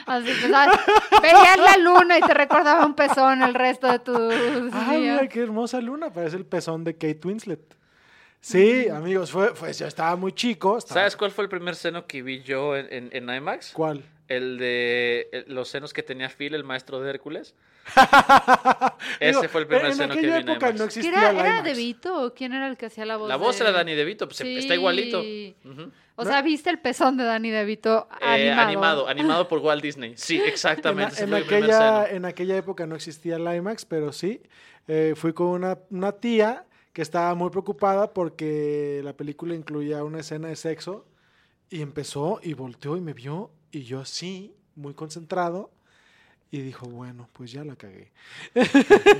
[0.06, 0.78] Así que, ¿sabes?
[1.22, 4.14] Veías la luna y te recordaba un pezón el resto de tu
[4.72, 6.10] Ay, mira qué hermosa luna.
[6.12, 7.74] Parece el pezón de Kate Winslet.
[8.40, 10.76] Sí, amigos, fue, fue, yo estaba muy chico.
[10.76, 13.72] estaba- ¿Sabes cuál fue el primer seno que vi yo en, en, en IMAX?
[13.72, 14.04] ¿Cuál?
[14.28, 17.54] El de el- los senos que tenía Phil, el maestro de Hércules.
[19.20, 20.72] Digo, Ese fue el primer en seno que vi en época IMAX.
[20.72, 21.64] no ¿Qué existía era, ¿Era IMAX.
[21.64, 23.28] De Vito o quién era el que hacía la voz?
[23.28, 24.56] La voz de- era Danny DeVito, pues Sí.
[24.58, 25.20] está igualito.
[25.20, 25.90] Ujú.
[26.16, 28.66] O sea, ¿viste el pezón de Danny DeVito Eh, animado?
[28.66, 29.08] animado,
[29.44, 30.14] animado por Walt Disney.
[30.16, 31.22] Sí, En, exactamente.
[31.22, 34.40] en primer aquella, en aquella época no existía el IMAX, pero sí.
[34.88, 40.20] Eh, fui con una, una tía que estaba muy preocupada porque la película incluía una
[40.20, 41.06] escena de sexo
[41.70, 45.70] Y empezó y volteó y me vio y yo así, muy concentrado.
[46.50, 48.12] Y dijo, bueno, pues ya la cagué.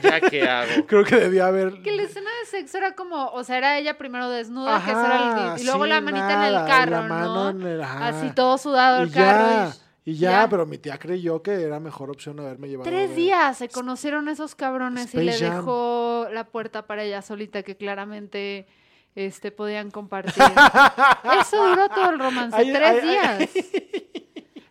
[0.02, 0.70] ¿Ya qué hago?
[0.86, 1.82] Creo que debía haber...
[1.82, 5.54] Que la escena de sexo era como, o sea, era ella primero desnuda, que era
[5.56, 7.50] el, y luego sí, la manita en el y carro, la mano ¿no?
[7.60, 7.82] en el-.
[7.82, 9.46] Así todo sudado el y carro.
[9.50, 9.74] ya,
[10.04, 10.48] y- y ya, ya.
[10.48, 12.88] pero mi tía creyó que era mejor opción haberme llevado.
[12.88, 15.56] Tres días se conocieron esos cabrones y le Jam.
[15.56, 18.68] dejó la puerta para ella solita que claramente
[19.16, 20.34] este podían compartir.
[21.40, 24.20] Eso duró todo el romance, Ay, tres ay, ay.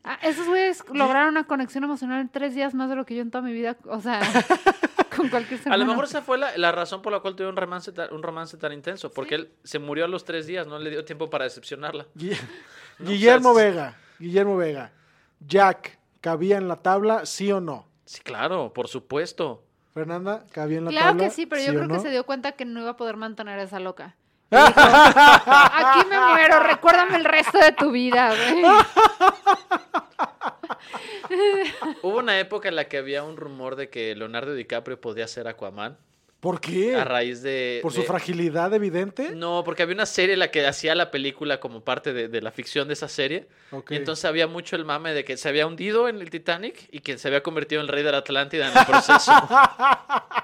[0.06, 3.22] Ah, esos güeyes lograron una conexión emocional en tres días más de lo que yo
[3.22, 4.20] en toda mi vida, o sea,
[5.16, 5.94] con cualquier ser A lo humano.
[5.94, 8.58] mejor esa fue la, la razón por la cual tuvo un romance, ta- un romance
[8.58, 9.12] tan intenso.
[9.12, 12.06] Porque él se murió a los tres días, no le dio tiempo para decepcionarla.
[12.16, 12.30] No,
[13.10, 14.92] Guillermo o sea, Vega, Guillermo Vega.
[15.40, 17.88] Jack, ¿cabía en la tabla, sí o no?
[18.06, 19.64] Sí, claro, por supuesto.
[19.94, 21.24] Fernanda, ¿cabía en la Claro tabla?
[21.26, 23.16] que sí, pero yo o creo que se dio cuenta que no iba a poder
[23.16, 24.16] mantener a esa loca.
[24.54, 28.64] Dijo, Aquí me muero, recuérdame el resto de tu vida, güey.
[32.02, 35.48] Hubo una época en la que había un rumor de que Leonardo DiCaprio podía ser
[35.48, 35.98] Aquaman.
[36.40, 36.98] ¿Por qué?
[36.98, 37.80] A raíz de.
[37.82, 39.32] ¿Por su fragilidad evidente?
[39.34, 42.42] No, porque había una serie en la que hacía la película como parte de, de
[42.42, 43.48] la ficción de esa serie.
[43.72, 43.92] Ok.
[43.92, 47.00] Y entonces había mucho el mame de que se había hundido en el Titanic y
[47.00, 49.32] que se había convertido en el rey de la Atlántida en el proceso.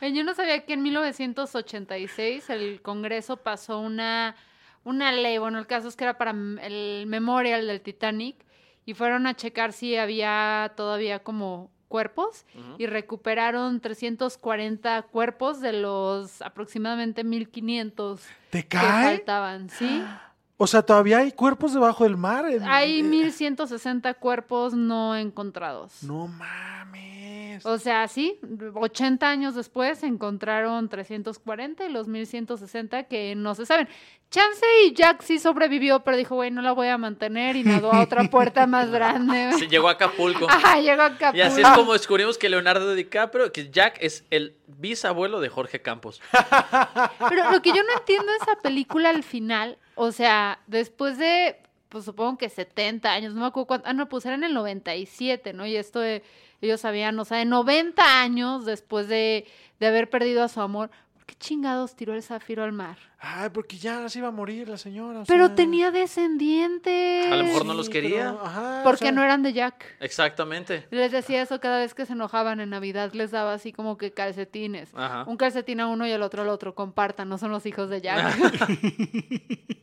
[0.00, 4.36] Eh, Yo no sabía que en 1986 el Congreso pasó una,
[4.84, 8.36] una ley, bueno, el caso es que era para el memorial del Titanic
[8.84, 12.44] y fueron a checar si había todavía como cuerpos
[12.76, 18.20] y recuperaron 340 cuerpos de los aproximadamente 1500
[18.50, 20.04] ¿Te que faltaban, ¿sí?
[20.60, 22.44] O sea, todavía hay cuerpos debajo del mar.
[22.66, 26.02] Hay eh, 1160 cuerpos no encontrados.
[26.02, 27.17] No mames.
[27.64, 28.38] O sea, sí,
[28.74, 33.88] 80 años después encontraron 340 y los 1160 que no se saben.
[34.30, 37.90] Chance y Jack sí sobrevivió, pero dijo, güey, no la voy a mantener y nadó
[37.90, 39.54] a otra puerta más grande.
[39.58, 40.46] Se llegó a Acapulco.
[40.50, 41.36] Ajá, llegó a Acapulco.
[41.38, 45.80] Y así es como descubrimos que Leonardo DiCaprio, que Jack es el bisabuelo de Jorge
[45.80, 46.20] Campos.
[47.28, 51.56] Pero lo que yo no entiendo de esa película al final, o sea, después de,
[51.88, 54.52] pues supongo que 70 años, no me acuerdo cuánto, ah, no, pues era en el
[54.52, 55.66] 97, ¿no?
[55.66, 56.22] Y esto de,
[56.60, 59.46] ellos sabían, o sea, de 90 años después de,
[59.80, 62.98] de haber perdido a su amor, ¿por qué chingados tiró el zafiro al mar?
[63.20, 65.20] Ay, porque ya se iba a morir la señora.
[65.20, 65.54] o Pero sea.
[65.56, 67.26] tenía descendientes.
[67.26, 68.30] A lo mejor no los quería.
[68.32, 69.84] pero, ajá, o Porque sea, no eran de Jack.
[69.98, 70.86] Exactamente.
[70.92, 74.12] Les decía eso cada vez que se enojaban en Navidad, les daba así como que
[74.12, 74.90] calcetines.
[74.94, 75.24] Ajá.
[75.26, 78.00] Un calcetín a uno y el otro al otro, compartan, no son los hijos de
[78.02, 78.38] Jack.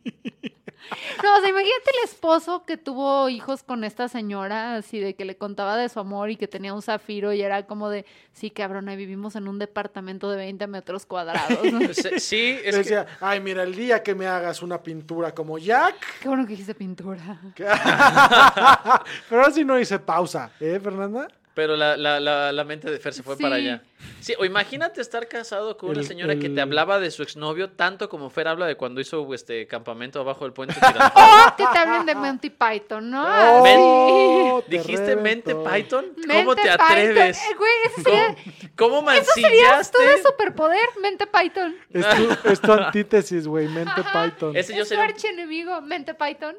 [1.24, 5.26] no, o sea, imagínate el esposo que tuvo hijos con esta señora, así de que
[5.26, 8.52] le contaba de su amor y que tenía un zafiro y era como de, sí,
[8.52, 11.60] cabrón, ahí vivimos en un departamento de 20 metros cuadrados.
[12.20, 15.96] Sí, es que Decía, ay, mira, el día que me hagas una pintura como Jack.
[16.22, 17.40] Qué bueno que dijiste pintura.
[17.56, 21.28] Pero ahora sí no hice pausa, ¿eh, Fernanda?
[21.56, 23.42] Pero la, la, la, la mente de Fer se fue Sí.
[23.44, 23.82] para allá.
[24.20, 27.70] Sí, o imagínate estar casado con una El- señora que te hablaba de su exnovio
[27.72, 30.76] tanto como Fer habla de cuando hizo este campamento abajo del puente.
[31.16, 33.24] O que te hablen de Monty Python, ¿no?
[33.26, 35.56] Oh, te ¿Dijiste mente.
[35.56, 36.06] Python?
[36.14, 36.86] ¿Cómo Mente te Python.
[36.86, 37.38] atreves?
[37.38, 38.36] Eh, güey, eso sería,
[38.76, 41.76] ¿Cómo eso sería todo superpoder, Mente Python.
[41.94, 44.56] Es tu, es tu antítesis, güey, mente Python.
[44.58, 46.56] Ese yo es tu sería un- archienemigo, Mente Python.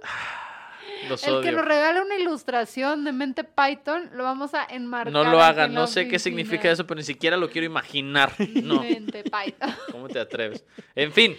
[1.08, 5.12] Los El que nos regala una ilustración de Mente Python, lo vamos a enmarcar.
[5.12, 7.48] No lo aquí haga, en la no sé qué significa eso, pero ni siquiera lo
[7.50, 8.32] quiero imaginar.
[8.62, 9.74] No, Mente Python.
[9.92, 10.64] ¿cómo te atreves?
[10.94, 11.36] En fin,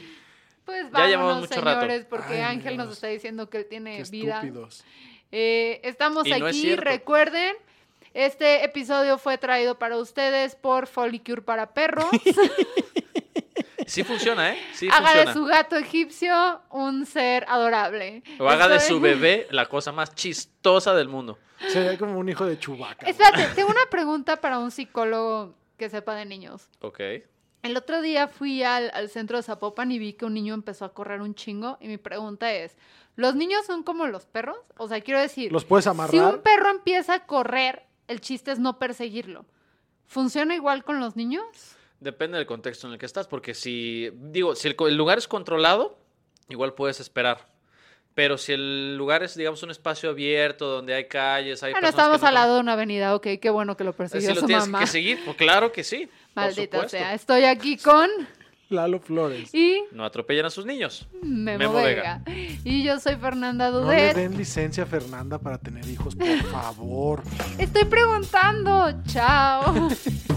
[0.66, 1.82] Pues Ya vámonos, llevamos mucho rato.
[1.82, 4.36] señores, porque Ay, Ángel nos está diciendo que él tiene Qué vida.
[4.36, 4.84] estúpidos.
[5.32, 7.56] Eh, estamos Y no es aquí, recuerden.
[8.14, 12.06] Este episodio fue traído para ustedes por Folicure para perros.
[13.88, 14.60] sí funciona, ¿eh?
[14.74, 18.22] Sí haga de su gato egipcio un ser adorable.
[18.40, 21.40] O haga de su bebé la cosa más chistosa del mundo.
[21.70, 23.06] Sería como un hijo de Chubaca.
[23.08, 26.70] Espérate, tengo una pregunta para un psicólogo que sepa de niños.
[26.82, 27.00] Ok.
[27.64, 30.86] El otro día fui al, al centro de Zapopan y vi que un niño empezó
[30.86, 32.78] a correr un chingo y mi pregunta es,
[33.16, 34.58] ¿los niños son como los perros?
[34.78, 36.36] O sea, quiero decir, ¿Los puedes si amarrar?
[36.36, 39.46] un perro empieza a correr, el chiste es no perseguirlo.
[40.06, 41.44] ¿Funciona igual con los niños?
[42.00, 45.28] Depende del contexto en el que estás, porque si, digo, si el, el lugar es
[45.28, 45.98] controlado,
[46.50, 47.48] igual puedes esperar.
[48.14, 52.04] Pero si el lugar es, digamos, un espacio abierto, donde hay calles, hay Bueno, personas
[52.06, 54.36] estamos que no al lado de una avenida, ok, qué bueno que lo persiguió si
[54.36, 54.80] lo su tienes mamá.
[54.80, 56.10] que seguir, pues claro que sí.
[56.36, 58.10] Maldita sea, estoy aquí con
[58.70, 59.54] Lalo Flores.
[59.54, 61.08] y No atropellen a sus niños.
[61.22, 62.22] Memo, Memo Vega.
[62.64, 64.16] Y yo soy Fernanda No le Dudet.
[64.16, 67.24] den licencia a Fernanda para tener hijos, por favor.
[67.60, 68.92] Estoy preguntando.
[69.08, 69.90] Chao.